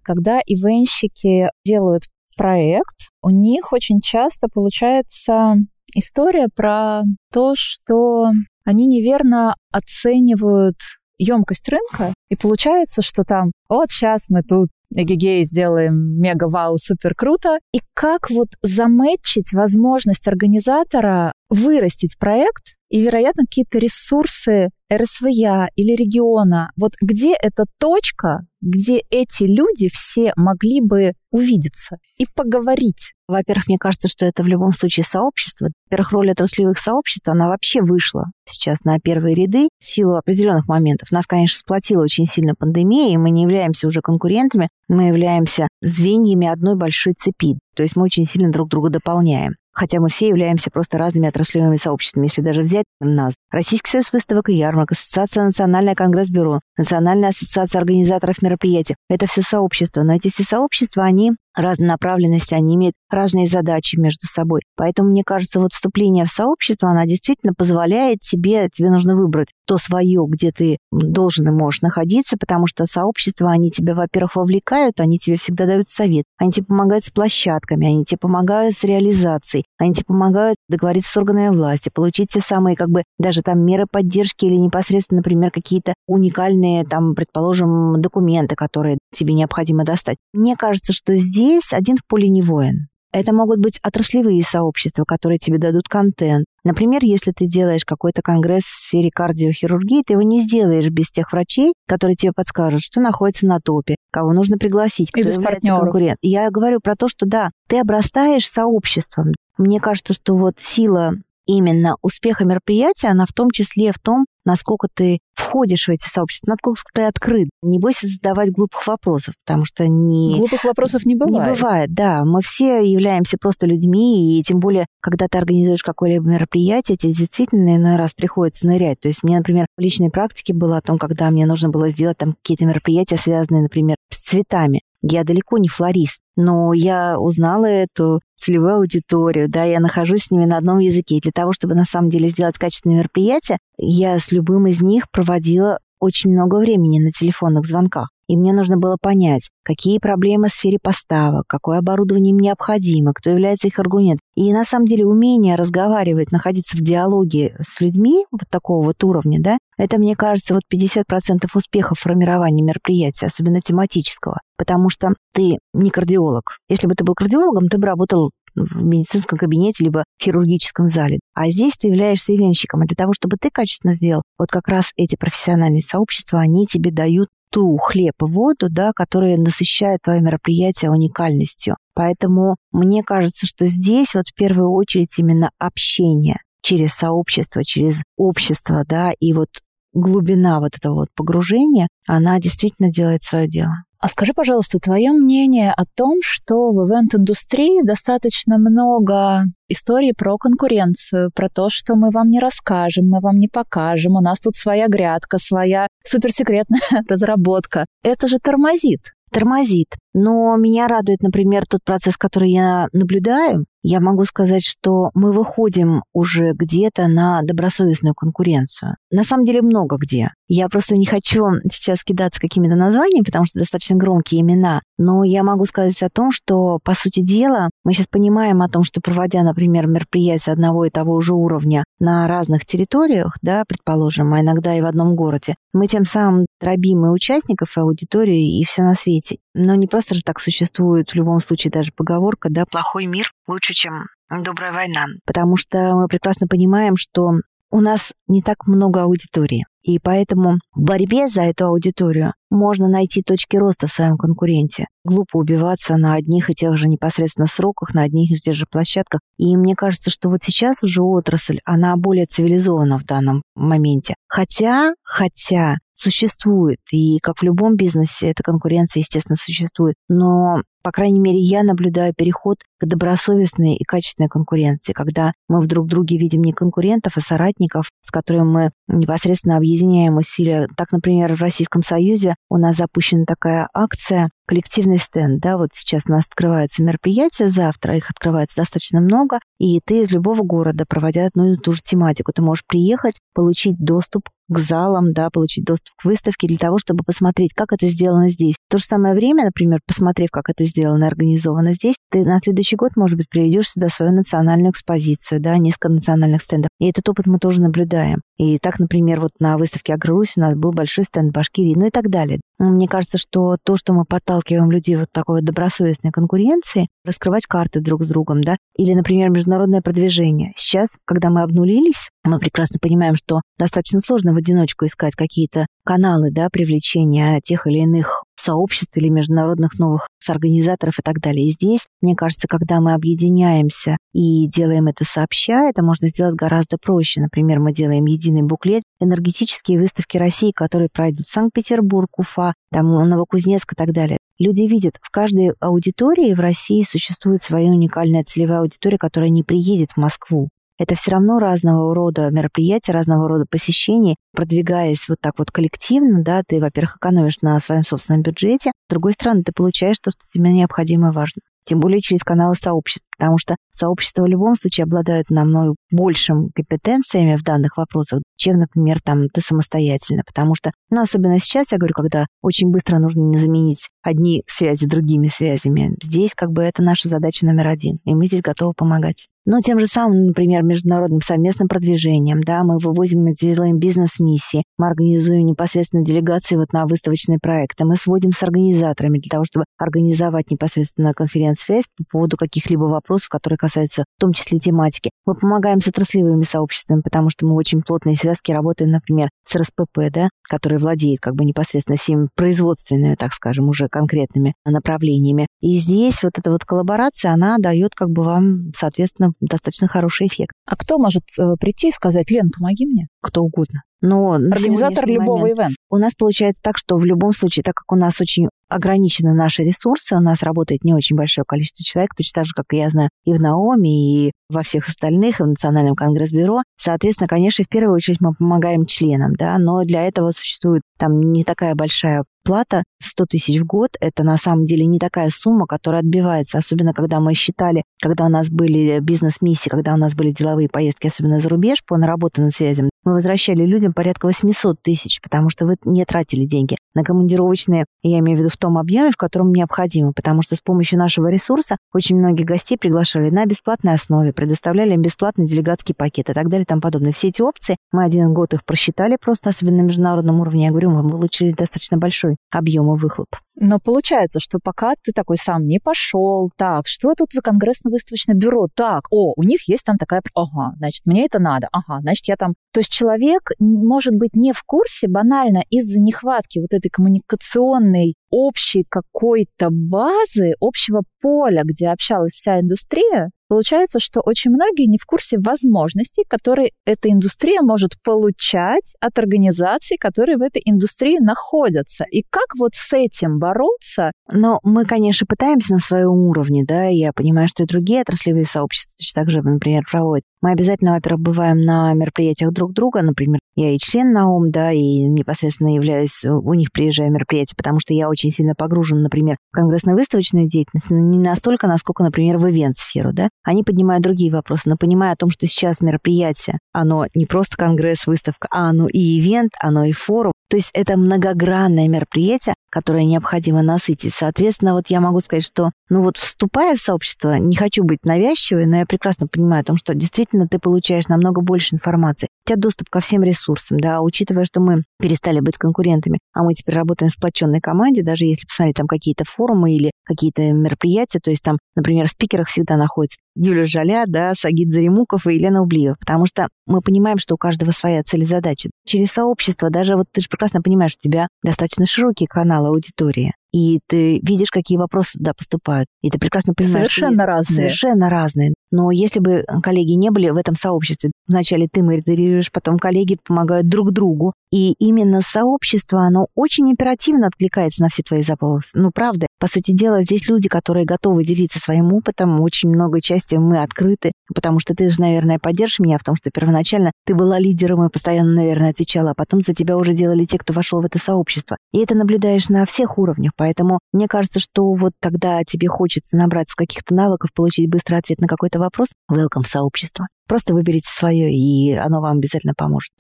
[0.01, 2.05] Когда ивенщики делают
[2.39, 5.57] проект, у них очень часто получается
[5.95, 8.31] история про то, что
[8.69, 10.77] они неверно оценивают
[11.17, 17.61] емкость рынка, и получается, что там вот сейчас мы тут эгегей сделаем мега-вау, супер круто.
[17.73, 26.71] И как вот заметчить возможность организатора вырастить проект и, вероятно, какие-то ресурсы РСВЯ или региона.
[26.77, 33.13] Вот где эта точка, где эти люди все могли бы увидеться и поговорить?
[33.29, 35.69] Во-первых, мне кажется, что это в любом случае сообщество.
[35.91, 41.11] Во-первых, роль отраслевых сообществ, она вообще вышла сейчас на первые ряды в силу определенных моментов.
[41.11, 46.49] Нас, конечно, сплотила очень сильно пандемия, и мы не являемся уже конкурентами, мы являемся звеньями
[46.49, 47.59] одной большой цепи.
[47.77, 51.77] То есть мы очень сильно друг друга дополняем хотя мы все являемся просто разными отраслевыми
[51.77, 52.27] сообществами.
[52.27, 58.43] Если даже взять нас, Российский союз выставок и ярмарок, Ассоциация Национальное Конгресс-бюро, Национальная ассоциация организаторов
[58.43, 64.27] мероприятий, это все сообщества, но эти все сообщества, они разнонаправленности, они имеют разные задачи между
[64.27, 64.63] собой.
[64.77, 69.77] Поэтому, мне кажется, вот вступление в сообщество, она действительно позволяет тебе, тебе нужно выбрать то
[69.77, 75.19] свое, где ты должен и можешь находиться, потому что сообщества, они тебя, во-первых, вовлекают, они
[75.19, 79.93] тебе всегда дают совет, они тебе помогают с площадками, они тебе помогают с реализацией, они
[79.93, 84.47] тебе помогают договориться с органами власти, получить те самые, как бы, даже там меры поддержки
[84.47, 90.17] или непосредственно, например, какие-то уникальные, там, предположим, документы, которые тебе необходимо достать.
[90.33, 92.89] Мне кажется, что здесь один в поле не воин.
[93.11, 96.45] Это могут быть отраслевые сообщества, которые тебе дадут контент.
[96.63, 101.33] Например, если ты делаешь какой-то конгресс в сфере кардиохирургии, ты его не сделаешь без тех
[101.33, 105.61] врачей, которые тебе подскажут, что находится на топе, кого нужно пригласить, кто И без является
[105.69, 105.81] партнеров.
[105.85, 106.19] конкурент.
[106.21, 109.33] Я говорю про то, что да, ты обрастаешь сообществом.
[109.57, 111.15] Мне кажется, что вот сила
[111.49, 116.51] именно успеха мероприятия, она в том числе в том, насколько ты входишь в эти сообщества,
[116.53, 117.49] насколько ты открыт.
[117.63, 120.37] Не бойся задавать глупых вопросов, потому что не...
[120.37, 121.49] Глупых вопросов не бывает.
[121.49, 122.25] Не бывает, да.
[122.25, 127.77] Мы все являемся просто людьми, и тем более, когда ты организуешь какое-либо мероприятие, тебе действительно
[127.77, 129.01] иной раз приходится нырять.
[129.01, 132.19] То есть мне, например, в личной практике было о том, когда мне нужно было сделать
[132.19, 134.83] там какие-то мероприятия, связанные, например, с цветами.
[135.01, 140.45] Я далеко не флорист, но я узнала эту целевую аудиторию, да, я нахожусь с ними
[140.45, 141.17] на одном языке.
[141.17, 145.05] И для того, чтобы на самом деле сделать качественное мероприятие, я с любым из них
[145.11, 148.09] проводила очень много времени на телефонных звонках.
[148.29, 153.31] И мне нужно было понять, какие проблемы в сфере поставок, какое оборудование им необходимо, кто
[153.31, 154.21] является их аргументом.
[154.37, 159.41] И на самом деле умение разговаривать, находиться в диалоге с людьми вот такого вот уровня,
[159.41, 164.41] да, это, мне кажется, вот 50% успеха в формировании мероприятия, особенно тематического.
[164.59, 166.59] Потому что ты не кардиолог.
[166.69, 171.21] Если бы ты был кардиологом, ты бы работал в медицинском кабинете, либо в хирургическом зале.
[171.35, 172.83] А здесь ты являешься ивенщиком.
[172.83, 176.91] И для того, чтобы ты качественно сделал, вот как раз эти профессиональные сообщества, они тебе
[176.91, 181.77] дают ту хлеб и воду, да, которые насыщают твое мероприятие уникальностью.
[181.95, 188.85] Поэтому мне кажется, что здесь вот в первую очередь именно общение через сообщество, через общество,
[188.87, 189.49] да, и вот
[189.93, 193.73] глубина вот этого вот погружения, она действительно делает свое дело.
[194.01, 201.31] А скажи, пожалуйста, твое мнение о том, что в ивент-индустрии достаточно много историй про конкуренцию,
[201.35, 204.87] про то, что мы вам не расскажем, мы вам не покажем, у нас тут своя
[204.87, 207.87] грядка, своя суперсекретная разработка.
[208.05, 209.01] Это же тормозит.
[209.33, 209.89] Тормозит.
[210.21, 213.67] Но меня радует, например, тот процесс, который я наблюдаю.
[213.83, 218.97] Я могу сказать, что мы выходим уже где-то на добросовестную конкуренцию.
[219.13, 220.31] На самом деле много где.
[220.49, 224.81] Я просто не хочу сейчас кидаться какими-то названиями, потому что достаточно громкие имена.
[224.99, 228.83] Но я могу сказать о том, что, по сути дела, мы сейчас понимаем о том,
[228.83, 234.41] что проводя, например, мероприятия одного и того же уровня на разных территориях, да, предположим, а
[234.41, 238.83] иногда и в одном городе, мы тем самым дробим и участников, и аудиторию, и все
[238.83, 239.37] на свете.
[239.55, 243.75] Но не просто же так существует в любом случае даже поговорка, да, плохой мир лучше,
[243.75, 245.07] чем добрая война.
[245.25, 247.33] Потому что мы прекрасно понимаем, что
[247.71, 249.67] у нас не так много аудитории.
[249.83, 254.87] И поэтому в борьбе за эту аудиторию можно найти точки роста в своем конкуренте.
[255.05, 259.21] Глупо убиваться на одних и тех же непосредственно сроках, на одних и тех же площадках.
[259.39, 264.15] И мне кажется, что вот сейчас уже отрасль, она более цивилизована в данном моменте.
[264.27, 269.97] Хотя, хотя существует, и как в любом бизнесе эта конкуренция, естественно, существует.
[270.09, 275.67] Но по крайней мере, я наблюдаю переход к добросовестной и качественной конкуренции, когда мы в
[275.67, 280.69] друг друге видим не конкурентов, а соратников, с которыми мы непосредственно объединяем усилия.
[280.77, 286.05] Так, например, в Российском Союзе у нас запущена такая акция коллективный стенд, да, вот сейчас
[286.09, 291.27] у нас открывается мероприятие завтра, их открывается достаточно много, и ты из любого города, проводя
[291.27, 295.95] одну и ту же тематику, ты можешь приехать, получить доступ к залам, да, получить доступ
[295.99, 298.55] к выставке для того, чтобы посмотреть, как это сделано здесь.
[298.55, 302.77] В то же самое время, например, посмотрев, как это сделано организовано здесь, ты на следующий
[302.77, 306.71] год, может быть, приведешь сюда свою национальную экспозицию, да, несколько национальных стендов.
[306.79, 308.23] И этот опыт мы тоже наблюдаем.
[308.39, 311.91] И так, например, вот на выставке «Агрорусь» у нас был большой стенд Башкирии, ну и
[311.91, 312.41] так далее.
[312.59, 318.05] Мне кажется, что то, что мы подталкиваем людей вот такой добросовестной конкуренции, раскрывать карты друг
[318.05, 320.53] с другом, да, или, например, международное продвижение.
[320.57, 326.31] Сейчас, когда мы обнулились, мы прекрасно понимаем, что достаточно сложно в одиночку искать какие-то каналы,
[326.31, 331.47] да, привлечения тех или иных сообществ или международных новых организаторов и так далее.
[331.47, 336.77] И здесь, мне кажется, когда мы объединяемся и делаем это сообща, это можно сделать гораздо
[336.77, 337.21] проще.
[337.21, 343.77] Например, мы делаем единый буклет «Энергетические выставки России», которые пройдут Санкт-Петербург, Уфа, там, Новокузнецк и
[343.77, 344.19] так далее.
[344.39, 349.93] Люди видят, в каждой аудитории в России существует своя уникальная целевая аудитория, которая не приедет
[349.93, 350.49] в Москву
[350.79, 356.43] это все равно разного рода мероприятия, разного рода посещений, продвигаясь вот так вот коллективно, да,
[356.47, 360.53] ты, во-первых, экономишь на своем собственном бюджете, с другой стороны, ты получаешь то, что тебе
[360.53, 361.43] необходимо и важно.
[361.69, 367.37] Тем более через каналы сообществ, потому что сообщества в любом случае обладают намного большим компетенциями
[367.37, 371.93] в данных вопросах, чем, например, там ты самостоятельно, потому что, ну, особенно сейчас, я говорю,
[371.93, 377.09] когда очень быстро нужно не заменить одни связи другими связями, здесь как бы это наша
[377.09, 379.29] задача номер один, и мы здесь готовы помогать.
[379.51, 384.89] Но тем же самым, например, международным совместным продвижением, да, мы вывозим, мы делаем бизнес-миссии, мы
[384.89, 390.51] организуем непосредственно делегации вот на выставочные проекты, мы сводим с организаторами для того, чтобы организовать
[390.51, 395.11] непосредственно конференц-связь по поводу каких-либо вопросов, которые касаются в том числе тематики.
[395.25, 400.11] Мы помогаем с отраслевыми сообществами, потому что мы очень плотные связки работаем, например, с РСПП,
[400.13, 405.47] да, который владеет как бы непосредственно всеми производственными, так скажем, уже конкретными направлениями.
[405.61, 410.53] И здесь вот эта вот коллаборация, она дает как бы вам, соответственно, достаточно хороший эффект.
[410.67, 413.09] А кто может э, прийти и сказать, Лен, помоги мне?
[413.21, 413.83] Кто угодно.
[414.01, 415.77] Но Организатор любого момент, ивента.
[415.91, 419.65] У нас получается так, что в любом случае, так как у нас очень ограничены наши
[419.65, 423.11] ресурсы, у нас работает не очень большое количество человек, точно так же, как я знаю,
[423.25, 426.63] и в Наоми, и во всех остальных, и в Национальном конгресс-бюро.
[426.79, 431.45] Соответственно, конечно, в первую очередь мы помогаем членам, да, но для этого существует там не
[431.45, 436.01] такая большая плата 100 тысяч в год– это на самом деле не такая сумма, которая
[436.01, 440.71] отбивается, особенно когда мы считали, когда у нас были бизнес-миссии, когда у нас были деловые
[440.71, 445.67] поездки, особенно за рубеж по наработанным связям, мы возвращали людям порядка 800 тысяч, потому что
[445.67, 449.53] вы не тратили деньги на командировочные, я имею в виду в том объеме, в котором
[449.53, 454.95] необходимо, потому что с помощью нашего ресурса очень многих гостей приглашали на бесплатной основе, предоставляли
[454.95, 457.13] им бесплатный делегатский пакет и так далее и тому подобное.
[457.13, 460.91] Все эти опции, мы один год их просчитали просто, особенно на международном уровне, я говорю,
[460.91, 463.29] мы получили достаточно большой объем и выхлоп.
[463.61, 468.69] Но получается, что пока ты такой сам не пошел, так, что тут за конгрессно-выставочное бюро?
[468.73, 470.23] Так, о, у них есть там такая...
[470.35, 471.69] Ага, значит, мне это надо.
[471.73, 472.55] Ага, значит, я там...
[472.73, 478.85] То есть человек может быть не в курсе банально из-за нехватки вот этой коммуникационной общей
[478.89, 485.39] какой-то базы, общего поля, где общалась вся индустрия, Получается, что очень многие не в курсе
[485.39, 492.05] возможностей, которые эта индустрия может получать от организаций, которые в этой индустрии находятся.
[492.11, 494.13] И как вот с этим бороться?
[494.31, 498.93] Но мы, конечно, пытаемся на своем уровне, да, я понимаю, что и другие отраслевые сообщества
[498.99, 500.25] точно так же, например, проводят.
[500.41, 505.09] Мы обязательно, во-первых, бываем на мероприятиях друг друга, например, я и член НАОМ, да, и
[505.09, 510.49] непосредственно являюсь, у них приезжаю мероприятие, потому что я очень сильно погружен, например, в конгрессно-выставочную
[510.49, 513.31] деятельность, но не настолько, насколько, например, в ивент-сферу, да.
[513.43, 518.07] Они поднимают другие вопросы, но понимая о том, что сейчас мероприятие, оно не просто конгресс,
[518.07, 523.63] выставка, а оно и ивент, оно и форум, то есть это многогранное мероприятие, которое необходимо
[523.63, 524.15] насытить.
[524.15, 528.67] Соответственно, вот я могу сказать, что, ну вот вступая в сообщество, не хочу быть навязчивой,
[528.67, 532.29] но я прекрасно понимаю о том, что действительно ты получаешь намного больше информации.
[532.49, 536.77] Тебя доступ ко всем ресурсам, да, учитывая, что мы перестали быть конкурентами, а мы теперь
[536.77, 541.43] работаем в сплоченной команде, даже если посмотреть там какие-то форумы или какие-то мероприятия, то есть
[541.43, 546.25] там, например, в спикерах всегда находится Юлия Жаля, да, Сагид Заремуков и Елена Ублиева, потому
[546.25, 548.71] что мы понимаем, что у каждого своя цель и задача.
[548.87, 553.79] Через сообщество, даже вот ты же прекрасно понимаешь, у тебя достаточно широкий канал аудитории и
[553.87, 555.89] ты видишь, какие вопросы туда поступают.
[556.03, 557.57] И ты прекрасно понимаешь, совершенно что разные.
[557.57, 558.55] Совершенно разные.
[558.71, 563.69] Но если бы коллеги не были в этом сообществе, вначале ты модерируешь, потом коллеги помогают
[563.69, 568.71] друг другу, И именно сообщество, оно очень оперативно откликается на все твои запросы.
[568.75, 569.27] Ну, правда.
[569.39, 572.41] По сути дела, здесь люди, которые готовы делиться своим опытом.
[572.41, 576.31] Очень много части мы открыты, потому что ты же, наверное, поддержишь меня в том, что
[576.31, 580.39] первоначально ты была лидером и постоянно, наверное, отвечала, а потом за тебя уже делали те,
[580.39, 581.57] кто вошел в это сообщество.
[581.73, 583.33] И это наблюдаешь на всех уровнях.
[583.37, 588.27] Поэтому мне кажется, что вот тогда тебе хочется набраться каких-то навыков, получить быстрый ответ на
[588.27, 590.07] какой-то вопрос, welcome в сообщество.
[590.27, 592.91] Просто выберите свое, и оно вам обязательно поможет.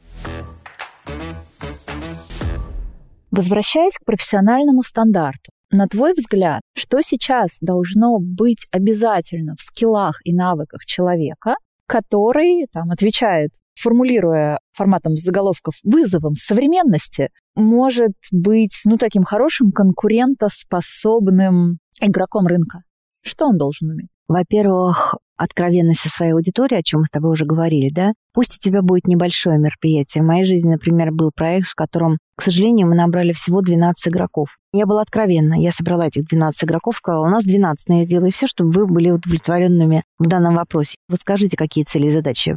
[3.31, 10.33] Возвращаясь к профессиональному стандарту, на твой взгляд, что сейчас должно быть обязательно в скиллах и
[10.33, 11.57] навыках человека,
[11.87, 22.47] который там отвечает, формулируя форматом заголовков вызовом современности, может быть, ну, таким хорошим конкурентоспособным игроком
[22.47, 22.79] рынка?
[23.23, 24.09] Что он должен уметь?
[24.29, 28.11] Во-первых, откровенность со своей аудиторией, о чем мы с тобой уже говорили, да?
[28.35, 30.23] Пусть у тебя будет небольшое мероприятие.
[30.23, 34.59] В моей жизни, например, был проект, в котором, к сожалению, мы набрали всего 12 игроков.
[34.73, 35.55] Я была откровенна.
[35.55, 38.87] Я собрала этих 12 игроков, сказала, у нас 12, но я сделаю все, чтобы вы
[38.87, 40.97] были удовлетворенными в данном вопросе.
[41.09, 42.57] Вот скажите, какие цели и задачи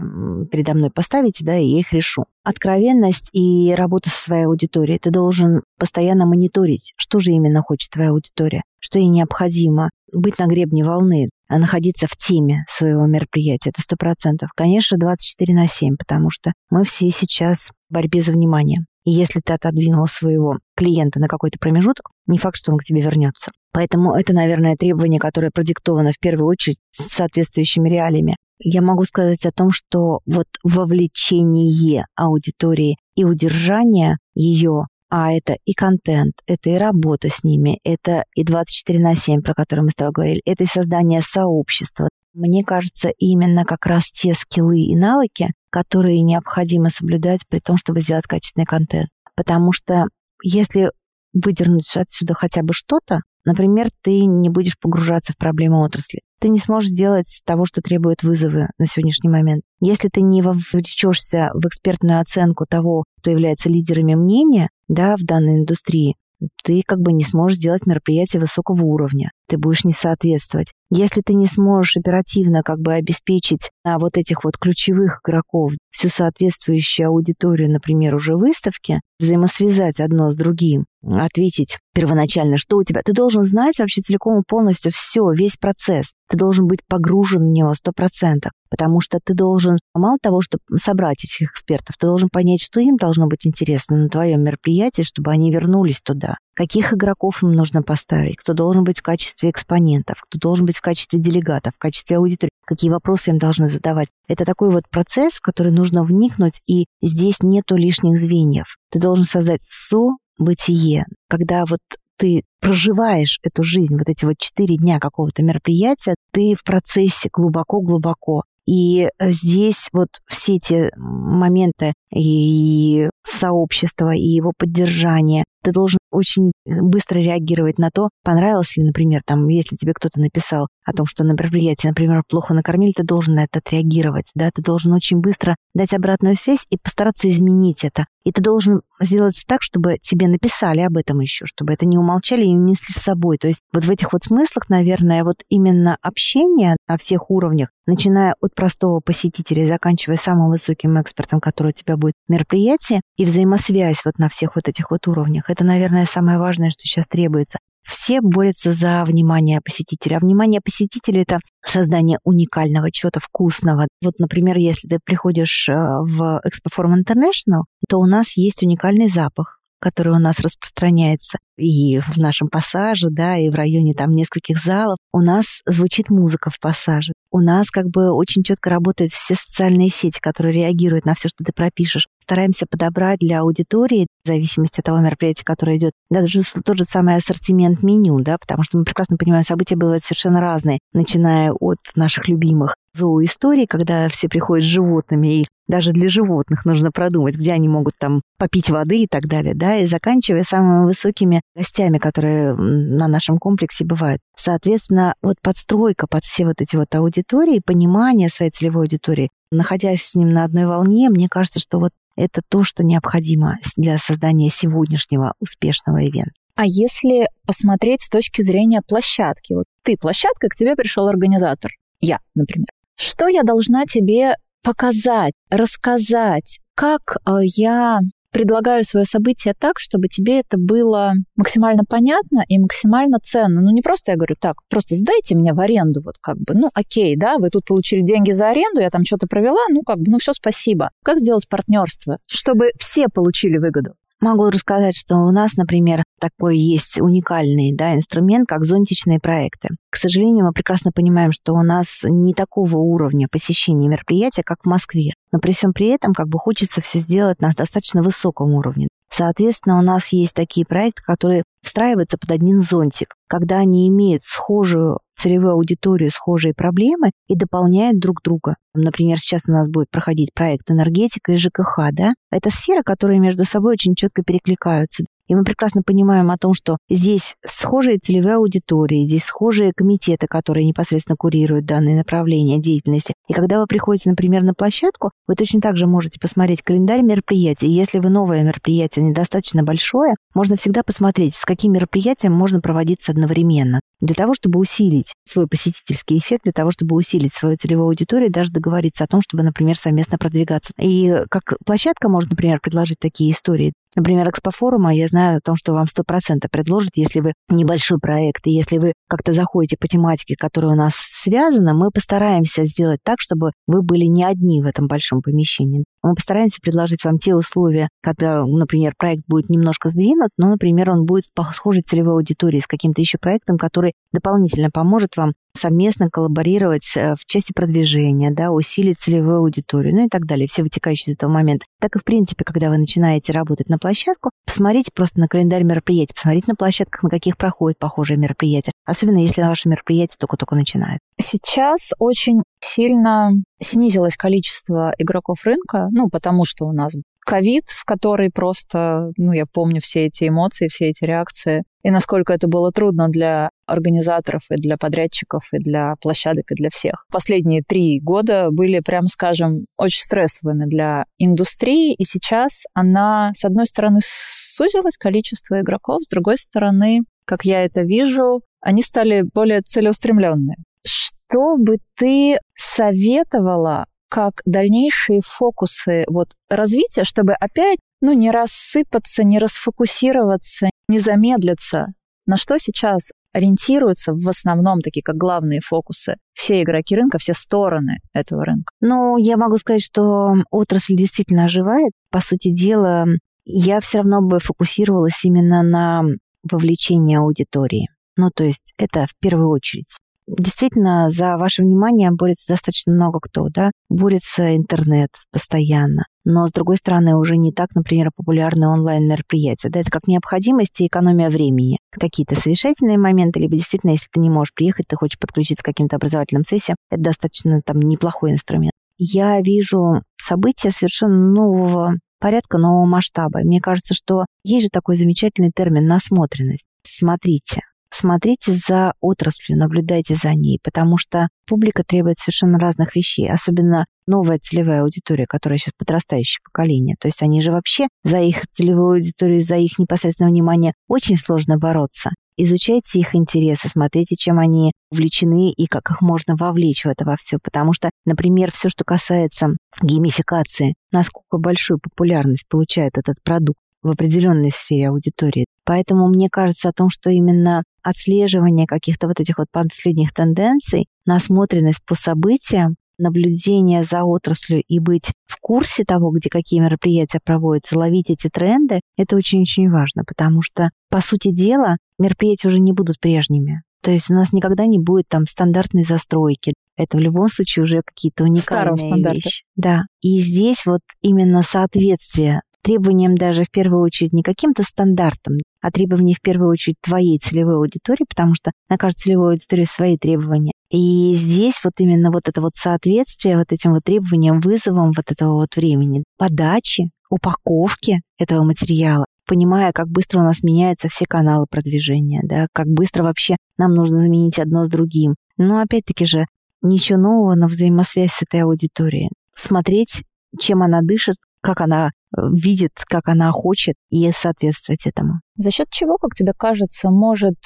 [0.51, 2.25] передо мной поставите, да, и я их решу.
[2.43, 4.99] Откровенность и работа со своей аудиторией.
[4.99, 10.47] Ты должен постоянно мониторить, что же именно хочет твоя аудитория, что ей необходимо, быть на
[10.47, 13.69] гребне волны, а находиться в теме своего мероприятия.
[13.69, 14.49] Это сто процентов.
[14.55, 18.85] Конечно, 24 на 7, потому что мы все сейчас в борьбе за внимание.
[19.03, 23.01] И если ты отодвинул своего клиента на какой-то промежуток, не факт, что он к тебе
[23.01, 23.51] вернется.
[23.71, 28.35] Поэтому это, наверное, требование, которое продиктовано в первую очередь соответствующими реалиями.
[28.63, 35.73] Я могу сказать о том, что вот вовлечение аудитории и удержание ее а это и
[35.73, 39.95] контент, это и работа с ними, это и 24 на 7, про которые мы с
[39.95, 42.07] тобой говорили, это и создание сообщества.
[42.33, 47.99] Мне кажется, именно как раз те скиллы и навыки, которые необходимо соблюдать при том, чтобы
[47.99, 49.09] сделать качественный контент.
[49.35, 50.05] Потому что
[50.43, 50.91] если
[51.33, 56.59] выдернуть отсюда хотя бы что-то, например, ты не будешь погружаться в проблемы отрасли ты не
[56.59, 59.61] сможешь сделать того, что требуют вызовы на сегодняшний момент.
[59.79, 65.59] Если ты не вовлечешься в экспертную оценку того, кто является лидерами мнения да, в данной
[65.59, 66.15] индустрии,
[66.63, 69.31] ты как бы не сможешь сделать мероприятие высокого уровня.
[69.47, 70.71] Ты будешь не соответствовать.
[70.93, 76.09] Если ты не сможешь оперативно как бы обеспечить на вот этих вот ключевых игроков всю
[76.09, 83.01] соответствующую аудиторию, например, уже выставки, взаимосвязать одно с другим, ответить первоначально, что у тебя.
[83.05, 86.13] Ты должен знать вообще целиком и полностью все, весь процесс.
[86.29, 90.63] Ты должен быть погружен в него сто процентов, потому что ты должен, мало того, чтобы
[90.75, 95.31] собрать этих экспертов, ты должен понять, что им должно быть интересно на твоем мероприятии, чтобы
[95.31, 96.35] они вернулись туда.
[96.53, 100.81] Каких игроков им нужно поставить, кто должен быть в качестве экспонентов, кто должен быть в
[100.81, 104.09] качестве делегатов, в качестве аудитории, какие вопросы им должны задавать.
[104.27, 108.75] Это такой вот процесс, в который нужно вникнуть, и здесь нету лишних звеньев.
[108.91, 111.79] Ты должен создать со-бытие, когда вот
[112.17, 118.43] ты проживаешь эту жизнь, вот эти вот четыре дня какого-то мероприятия, ты в процессе глубоко-глубоко.
[118.67, 123.09] И здесь вот все эти моменты и
[123.41, 129.47] сообщества, и его поддержания, ты должен очень быстро реагировать на то, понравилось ли, например, там,
[129.47, 133.43] если тебе кто-то написал о том, что на мероприятии, например, плохо накормили, ты должен на
[133.43, 138.05] это отреагировать, да, ты должен очень быстро дать обратную связь и постараться изменить это.
[138.23, 142.41] И ты должен сделать так, чтобы тебе написали об этом еще, чтобы это не умолчали
[142.41, 143.37] и не несли с собой.
[143.37, 148.35] То есть вот в этих вот смыслах, наверное, вот именно общение на всех уровнях, начиная
[148.39, 154.05] от простого посетителя и заканчивая самым высоким экспертом, который у тебя будет мероприятие, и взаимосвязь
[154.05, 157.57] вот на всех вот этих вот уровнях, это, наверное, самое важное, что сейчас требуется.
[157.81, 160.17] Все борются за внимание посетителя.
[160.17, 163.87] А внимание посетителя– это создание уникального, чего-то вкусного.
[164.03, 169.09] Вот, например, если ты приходишь э, в Expo Forum International, то у нас есть уникальный
[169.09, 174.59] запах который у нас распространяется и в нашем пассаже, да, и в районе там нескольких
[174.59, 179.35] залов, у нас звучит музыка в пассаже у нас как бы очень четко работают все
[179.35, 182.07] социальные сети, которые реагируют на все, что ты пропишешь.
[182.23, 187.15] Стараемся подобрать для аудитории, в зависимости от того мероприятия, которое идет, даже тот же самый
[187.15, 192.27] ассортимент меню, да, потому что мы прекрасно понимаем, события бывают совершенно разные, начиная от наших
[192.27, 197.69] любимых зооисторий, когда все приходят с животными, и даже для животных нужно продумать, где они
[197.69, 203.07] могут там попить воды и так далее, да, и заканчивая самыми высокими гостями, которые на
[203.07, 204.19] нашем комплексе бывают.
[204.35, 210.15] Соответственно, вот подстройка под все вот эти вот аудитории, понимание своей целевой аудитории, находясь с
[210.15, 211.91] ним на одной волне, мне кажется, что вот
[212.21, 216.31] это то, что необходимо для создания сегодняшнего успешного ивента.
[216.55, 222.19] А если посмотреть с точки зрения площадки, вот ты площадка, к тебе пришел организатор, я,
[222.35, 227.99] например, что я должна тебе показать, рассказать, как э, я
[228.31, 233.61] предлагаю свое событие так, чтобы тебе это было максимально понятно и максимально ценно.
[233.61, 236.69] Ну, не просто я говорю, так, просто сдайте мне в аренду, вот как бы, ну,
[236.73, 240.11] окей, да, вы тут получили деньги за аренду, я там что-то провела, ну, как бы,
[240.11, 240.91] ну, все, спасибо.
[241.03, 243.93] Как сделать партнерство, чтобы все получили выгоду?
[244.21, 249.69] Могу рассказать, что у нас, например, такой есть уникальный да, инструмент, как зонтичные проекты.
[249.89, 254.67] К сожалению, мы прекрасно понимаем, что у нас не такого уровня посещения мероприятия, как в
[254.67, 255.13] Москве.
[255.31, 258.89] Но при всем при этом как бы хочется все сделать на достаточно высоком уровне.
[259.13, 264.99] Соответственно, у нас есть такие проекты, которые встраиваются под один зонтик, когда они имеют схожую
[265.15, 268.55] целевую аудиторию, схожие проблемы и дополняют друг друга.
[268.73, 272.13] Например, сейчас у нас будет проходить проект энергетика и ЖКХ, да?
[272.31, 275.03] Это сферы, которые между собой очень четко перекликаются.
[275.31, 280.65] И мы прекрасно понимаем о том, что здесь схожие целевые аудитории, здесь схожие комитеты, которые
[280.65, 283.13] непосредственно курируют данные направления деятельности.
[283.29, 287.69] И когда вы приходите, например, на площадку, вы точно так же можете посмотреть календарь мероприятий.
[287.69, 293.79] Если вы новое мероприятие недостаточно большое, можно всегда посмотреть, с каким мероприятием можно проводиться одновременно.
[294.01, 298.51] Для того, чтобы усилить свой посетительский эффект, для того, чтобы усилить свою целевую аудиторию, даже
[298.51, 300.73] договориться о том, чтобы, например, совместно продвигаться.
[300.77, 303.71] И как площадка может, например, предложить такие истории.
[303.95, 308.51] Например, экспофорума, я знаю о том, что вам 100% предложат, если вы небольшой проект, и
[308.51, 313.51] если вы как-то заходите по тематике, которая у нас связана, мы постараемся сделать так, чтобы
[313.67, 315.83] вы были не одни в этом большом помещении.
[316.03, 321.05] Мы постараемся предложить вам те условия, когда, например, проект будет немножко сдвинут, но, например, он
[321.05, 321.43] будет по
[321.85, 327.53] целевой аудитории с каким-то еще проектом, который дополнительно поможет вам совместно коллаборировать э, в части
[327.53, 331.65] продвижения, да, усилить целевую аудиторию, ну и так далее, все вытекающие из этого момента.
[331.79, 336.13] Так и, в принципе, когда вы начинаете работать на площадку, посмотрите просто на календарь мероприятий,
[336.13, 340.99] посмотрите на площадках, на каких проходят похожие мероприятия, особенно если ваше мероприятие только-только начинает.
[341.19, 343.31] Сейчас очень сильно
[343.61, 346.95] снизилось количество игроков рынка, ну, потому что у нас
[347.25, 352.33] ковид, в который просто, ну, я помню все эти эмоции, все эти реакции, и насколько
[352.33, 357.05] это было трудно для организаторов и для подрядчиков, и для площадок, и для всех.
[357.11, 363.65] Последние три года были, прямо скажем, очень стрессовыми для индустрии, и сейчас она, с одной
[363.65, 370.57] стороны, сузилось количество игроков, с другой стороны, как я это вижу, они стали более целеустремленные.
[370.85, 379.39] Что бы ты советовала как дальнейшие фокусы вот развития, чтобы опять ну, не рассыпаться, не
[379.39, 381.93] расфокусироваться, не замедлиться?
[382.25, 387.99] На что сейчас ориентируются в основном такие как главные фокусы все игроки рынка, все стороны
[388.13, 388.73] этого рынка?
[388.81, 391.93] Ну, я могу сказать, что отрасль действительно оживает.
[392.11, 393.05] По сути дела,
[393.45, 396.03] я все равно бы фокусировалась именно на
[396.43, 397.87] вовлечении аудитории.
[398.17, 399.95] Ну, то есть это в первую очередь.
[400.37, 403.71] Действительно, за ваше внимание борется достаточно много кто, да?
[403.89, 406.05] Борется интернет постоянно.
[406.23, 409.69] Но, с другой стороны, уже не так, например, популярны онлайн-мероприятия.
[409.69, 411.79] Да, это как необходимость и экономия времени.
[411.91, 415.97] Какие-то совещательные моменты, либо действительно, если ты не можешь приехать, ты хочешь подключиться к каким-то
[415.97, 418.73] образовательным сессиям, это достаточно там неплохой инструмент.
[418.97, 423.39] Я вижу события совершенно нового порядка, нового масштаба.
[423.39, 426.67] Мне кажется, что есть же такой замечательный термин «насмотренность».
[426.83, 427.61] Смотрите,
[427.93, 434.39] смотрите за отраслью, наблюдайте за ней, потому что публика требует совершенно разных вещей, особенно новая
[434.39, 436.95] целевая аудитория, которая сейчас подрастающее поколение.
[436.99, 441.57] То есть они же вообще за их целевую аудиторию, за их непосредственное внимание очень сложно
[441.57, 442.11] бороться.
[442.37, 447.15] Изучайте их интересы, смотрите, чем они увлечены и как их можно вовлечь в это во
[447.17, 447.37] все.
[447.43, 449.49] Потому что, например, все, что касается
[449.81, 455.45] геймификации, насколько большую популярность получает этот продукт, в определенной сфере аудитории.
[455.65, 461.83] Поэтому мне кажется о том, что именно отслеживание каких-то вот этих вот последних тенденций, насмотренность
[461.85, 468.09] по событиям, наблюдение за отраслью и быть в курсе того, где какие мероприятия проводятся, ловить
[468.09, 473.63] эти тренды, это очень-очень важно, потому что, по сути дела, мероприятия уже не будут прежними.
[473.81, 476.53] То есть у нас никогда не будет там стандартной застройки.
[476.77, 479.43] Это в любом случае уже какие-то уникальные Старого вещи.
[479.55, 479.83] Да.
[480.01, 486.15] И здесь вот именно соответствие требованиям даже в первую очередь не каким-то стандартам, а требованиям
[486.17, 490.53] в первую очередь твоей целевой аудитории, потому что на каждой целевой аудитории свои требования.
[490.69, 495.33] И здесь вот именно вот это вот соответствие вот этим вот требованиям, вызовам вот этого
[495.33, 502.21] вот времени, подачи, упаковки этого материала, понимая, как быстро у нас меняются все каналы продвижения,
[502.23, 505.15] да, как быстро вообще нам нужно заменить одно с другим.
[505.37, 506.25] Но опять-таки же,
[506.61, 509.09] ничего нового, но взаимосвязь с этой аудиторией.
[509.35, 510.03] Смотреть,
[510.39, 515.21] чем она дышит, как она э, видит, как она хочет, и соответствовать этому.
[515.35, 517.37] За счет чего, как тебе кажется, может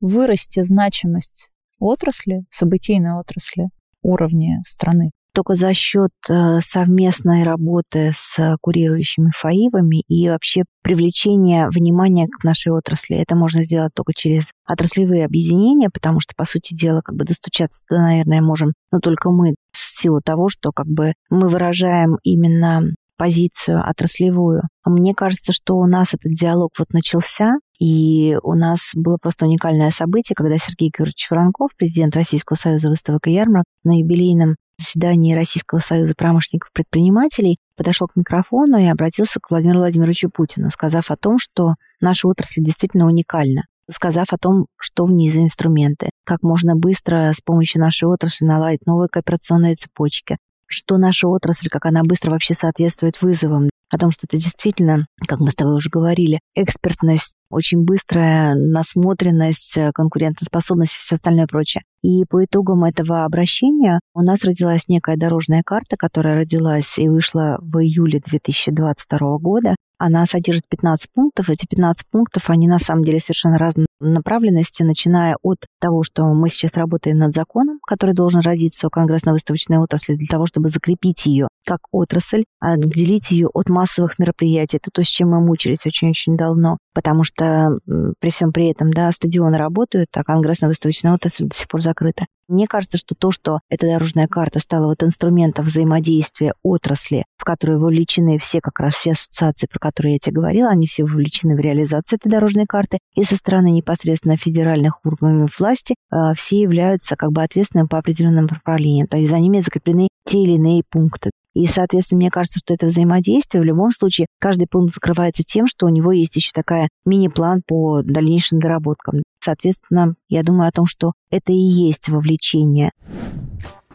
[0.00, 3.68] вырасти значимость отрасли, событийной отрасли,
[4.02, 5.10] уровня страны?
[5.38, 12.72] только за счет э, совместной работы с курирующими ФАИВами и вообще привлечения внимания к нашей
[12.72, 13.16] отрасли.
[13.16, 17.84] Это можно сделать только через отраслевые объединения, потому что, по сути дела, как бы достучаться
[17.88, 22.82] туда, наверное, можем, но только мы в силу того, что как бы мы выражаем именно
[23.18, 24.62] позицию отраслевую.
[24.86, 29.90] Мне кажется, что у нас этот диалог вот начался, и у нас было просто уникальное
[29.90, 35.80] событие, когда Сергей Георгиевич Франков, президент Российского союза выставок и ярмарок, на юбилейном заседании Российского
[35.80, 41.38] союза промышленников предпринимателей подошел к микрофону и обратился к Владимиру Владимировичу Путину, сказав о том,
[41.38, 46.76] что наша отрасль действительно уникальна сказав о том, что в ней за инструменты, как можно
[46.76, 50.36] быстро с помощью нашей отрасли наладить новые кооперационные цепочки,
[50.68, 55.40] что наша отрасль, как она быстро вообще соответствует вызовам, о том, что это действительно, как
[55.40, 61.84] мы с тобой уже говорили, экспертность, очень быстрая насмотренность, конкурентоспособность и все остальное прочее.
[62.02, 67.58] И по итогам этого обращения у нас родилась некая дорожная карта, которая родилась и вышла
[67.60, 71.50] в июле 2022 года, она содержит 15 пунктов.
[71.50, 76.48] Эти 15 пунктов, они на самом деле совершенно разной направленности, начиная от того, что мы
[76.48, 81.48] сейчас работаем над законом, который должен родиться у конгрессно-выставочной отрасли для того, чтобы закрепить ее
[81.64, 84.78] как отрасль, отделить ее от массовых мероприятий.
[84.78, 87.78] Это то, с чем мы мучились очень-очень давно, потому что
[88.18, 92.26] при всем при этом, да, стадионы работают, а конгрессно-выставочная отрасль до сих пор закрыта.
[92.48, 97.78] Мне кажется, что то, что эта дорожная карта стала вот инструментом взаимодействия отрасли, в которую
[97.78, 101.60] вовлечены все как раз все ассоциации, про которые я тебе говорила, они все вовлечены в
[101.60, 107.30] реализацию этой дорожной карты, и со стороны непосредственно федеральных органов власти э, все являются как
[107.30, 111.30] бы ответственными по определенным направлениям, то есть за ними закреплены те или иные пункты.
[111.58, 115.86] И, соответственно, мне кажется, что это взаимодействие в любом случае, каждый пункт закрывается тем, что
[115.86, 119.24] у него есть еще такая мини-план по дальнейшим доработкам.
[119.42, 122.90] Соответственно, я думаю о том, что это и есть вовлечение.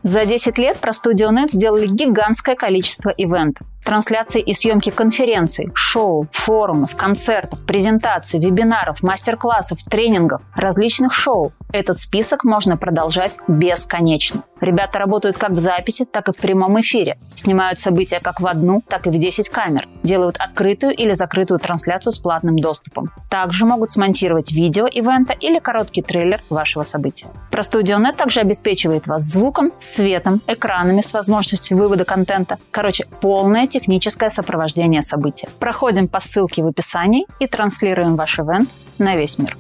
[0.02, 3.66] За 10 лет про StudioNet сделали гигантское количество ивентов.
[3.86, 11.52] Трансляции и съемки конференций, шоу, форумов, концертов, презентаций, вебинаров, мастер-классов, тренингов, различных шоу.
[11.72, 14.44] Этот список можно продолжать бесконечно.
[14.62, 17.18] Ребята работают как в записи, так и в прямом эфире.
[17.36, 19.90] Снимают события как в одну, так и в 10 камер.
[20.04, 23.12] Делают открытую или закрытую трансляцию с платным доступом.
[23.30, 27.28] Также могут смонтировать видео ивента или короткий трейлер вашего события.
[27.52, 32.58] ProStudioNet также обеспечивает вас звуком, светом, экранами с возможностью вывода контента.
[32.72, 35.50] Короче, полное техническое сопровождение события.
[35.60, 38.70] Проходим по ссылке в описании и транслируем ваш ивент
[39.00, 39.58] на весь мир.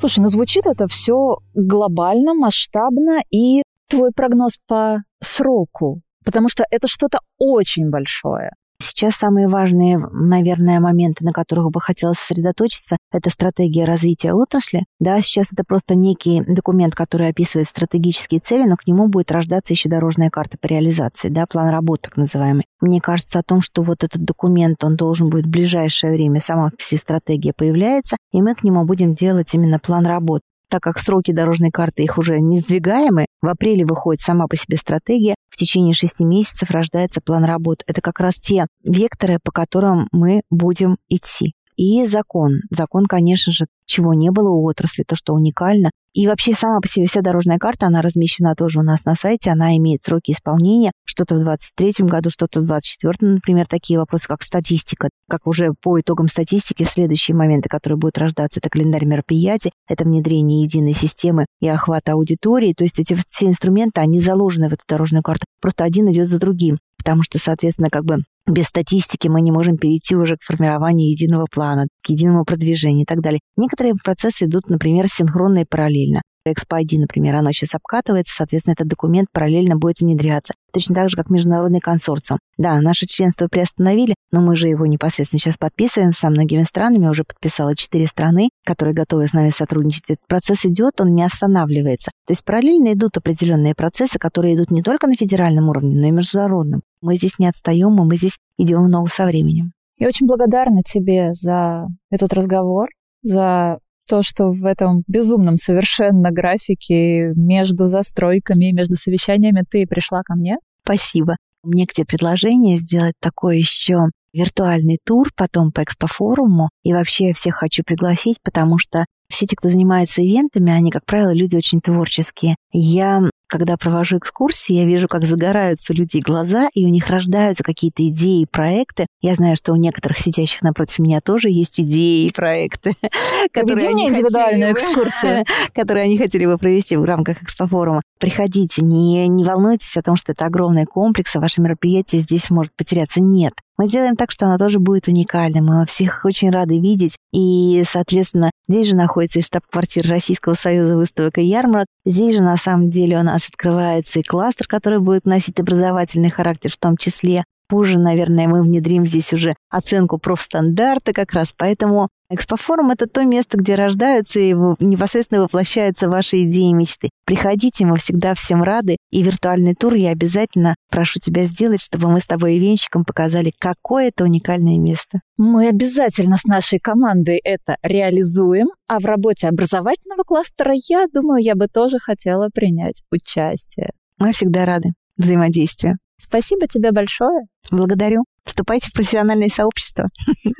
[0.00, 6.88] Слушай, ну звучит это все глобально, масштабно, и твой прогноз по сроку, потому что это
[6.88, 8.50] что-то очень большое.
[8.82, 14.84] Сейчас самые важные, наверное, моменты, на которых бы хотелось сосредоточиться, это стратегия развития отрасли.
[14.98, 19.72] Да, сейчас это просто некий документ, который описывает стратегические цели, но к нему будет рождаться
[19.72, 22.64] еще дорожная карта по реализации, да, план работы так называемый.
[22.80, 26.70] Мне кажется о том, что вот этот документ, он должен будет в ближайшее время, сама
[26.76, 31.32] все стратегия появляется, и мы к нему будем делать именно план работы так как сроки
[31.32, 35.92] дорожной карты их уже не сдвигаемы, в апреле выходит сама по себе стратегия, в течение
[35.92, 37.82] шести месяцев рождается план работ.
[37.86, 41.52] Это как раз те векторы, по которым мы будем идти.
[41.76, 42.60] И закон.
[42.70, 45.90] Закон, конечно же, чего не было у отрасли, то, что уникально.
[46.12, 49.50] И вообще сама по себе вся дорожная карта, она размещена тоже у нас на сайте,
[49.50, 54.42] она имеет сроки исполнения, что-то в 23 году, что-то в 24 например, такие вопросы, как
[54.42, 55.08] статистика.
[55.28, 60.64] Как уже по итогам статистики, следующие моменты, которые будут рождаться, это календарь мероприятий, это внедрение
[60.64, 62.74] единой системы и охвата аудитории.
[62.74, 65.46] То есть эти все инструменты, они заложены в эту дорожную карту.
[65.60, 69.76] Просто один идет за другим потому что, соответственно, как бы без статистики мы не можем
[69.76, 73.40] перейти уже к формированию единого плана, к единому продвижению и так далее.
[73.56, 76.22] Некоторые процессы идут, например, синхронно и параллельно.
[76.44, 80.54] Экспо 1, например, оно сейчас обкатывается, соответственно, этот документ параллельно будет внедряться.
[80.72, 82.40] Точно так же, как международный консорциум.
[82.58, 87.22] Да, наше членство приостановили, но мы же его непосредственно сейчас подписываем со многими странами, уже
[87.24, 90.04] подписало четыре страны, которые готовы с нами сотрудничать.
[90.08, 92.10] Этот процесс идет, он не останавливается.
[92.26, 96.10] То есть параллельно идут определенные процессы, которые идут не только на федеральном уровне, но и
[96.10, 96.82] международном.
[97.00, 99.72] Мы здесь не отстаем, и мы здесь идем в ногу со временем.
[99.98, 102.88] Я очень благодарна тебе за этот разговор,
[103.22, 103.78] за
[104.12, 110.58] то, что в этом безумном совершенно графике между застройками, между совещаниями ты пришла ко мне.
[110.84, 111.36] Спасибо.
[111.62, 116.68] Мне к тебе предложение сделать такой еще виртуальный тур потом по экспофоруму.
[116.82, 121.32] И вообще всех хочу пригласить, потому что все те, кто занимается ивентами, они, как правило,
[121.32, 122.56] люди очень творческие.
[122.70, 123.22] Я
[123.52, 128.46] когда провожу экскурсии, я вижу, как загораются люди глаза, и у них рождаются какие-то идеи,
[128.50, 129.06] проекты.
[129.20, 132.94] Я знаю, что у некоторых сидящих напротив меня тоже есть идеи и проекты,
[133.52, 135.44] которые они индивидуальную экскурсию,
[135.74, 138.00] которые они хотели бы провести в рамках экспофорума.
[138.18, 142.72] Приходите, не, не волнуйтесь о том, что это огромный комплекс, а ваше мероприятие здесь может
[142.74, 143.20] потеряться.
[143.20, 143.52] Нет.
[143.78, 145.66] Мы сделаем так, что оно тоже будет уникальным.
[145.66, 147.16] Мы всех очень рады видеть.
[147.32, 151.86] И, соответственно, здесь же находится и штаб-квартира Российского союза выставок и ярмарок.
[152.04, 156.70] Здесь же, на самом деле, у нас открывается и кластер, который будет носить образовательный характер
[156.70, 161.54] в том числе позже, наверное, мы внедрим здесь уже оценку профстандарта как раз.
[161.56, 167.10] Поэтому Экспофорум– это то место, где рождаются и непосредственно воплощаются ваши идеи и мечты.
[167.26, 168.96] Приходите, мы всегда всем рады.
[169.10, 173.52] И виртуальный тур я обязательно прошу тебя сделать, чтобы мы с тобой и венщиком показали,
[173.58, 175.20] какое это уникальное место.
[175.36, 181.54] Мы обязательно с нашей командой это реализуем, а в работе образовательного кластера, я думаю, я
[181.54, 183.90] бы тоже хотела принять участие.
[184.18, 185.98] Мы всегда рады взаимодействию.
[186.22, 187.46] Спасибо тебе большое.
[187.70, 188.24] Благодарю.
[188.44, 190.08] Вступайте в профессиональное сообщество.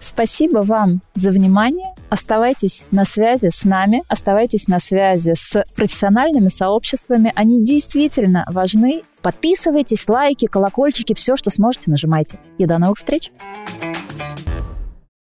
[0.00, 1.94] Спасибо вам за внимание.
[2.08, 7.32] Оставайтесь на связи с нами, оставайтесь на связи с профессиональными сообществами.
[7.36, 9.02] Они действительно важны.
[9.22, 12.38] Подписывайтесь, лайки, колокольчики, все, что сможете, нажимайте.
[12.58, 13.30] И до новых встреч!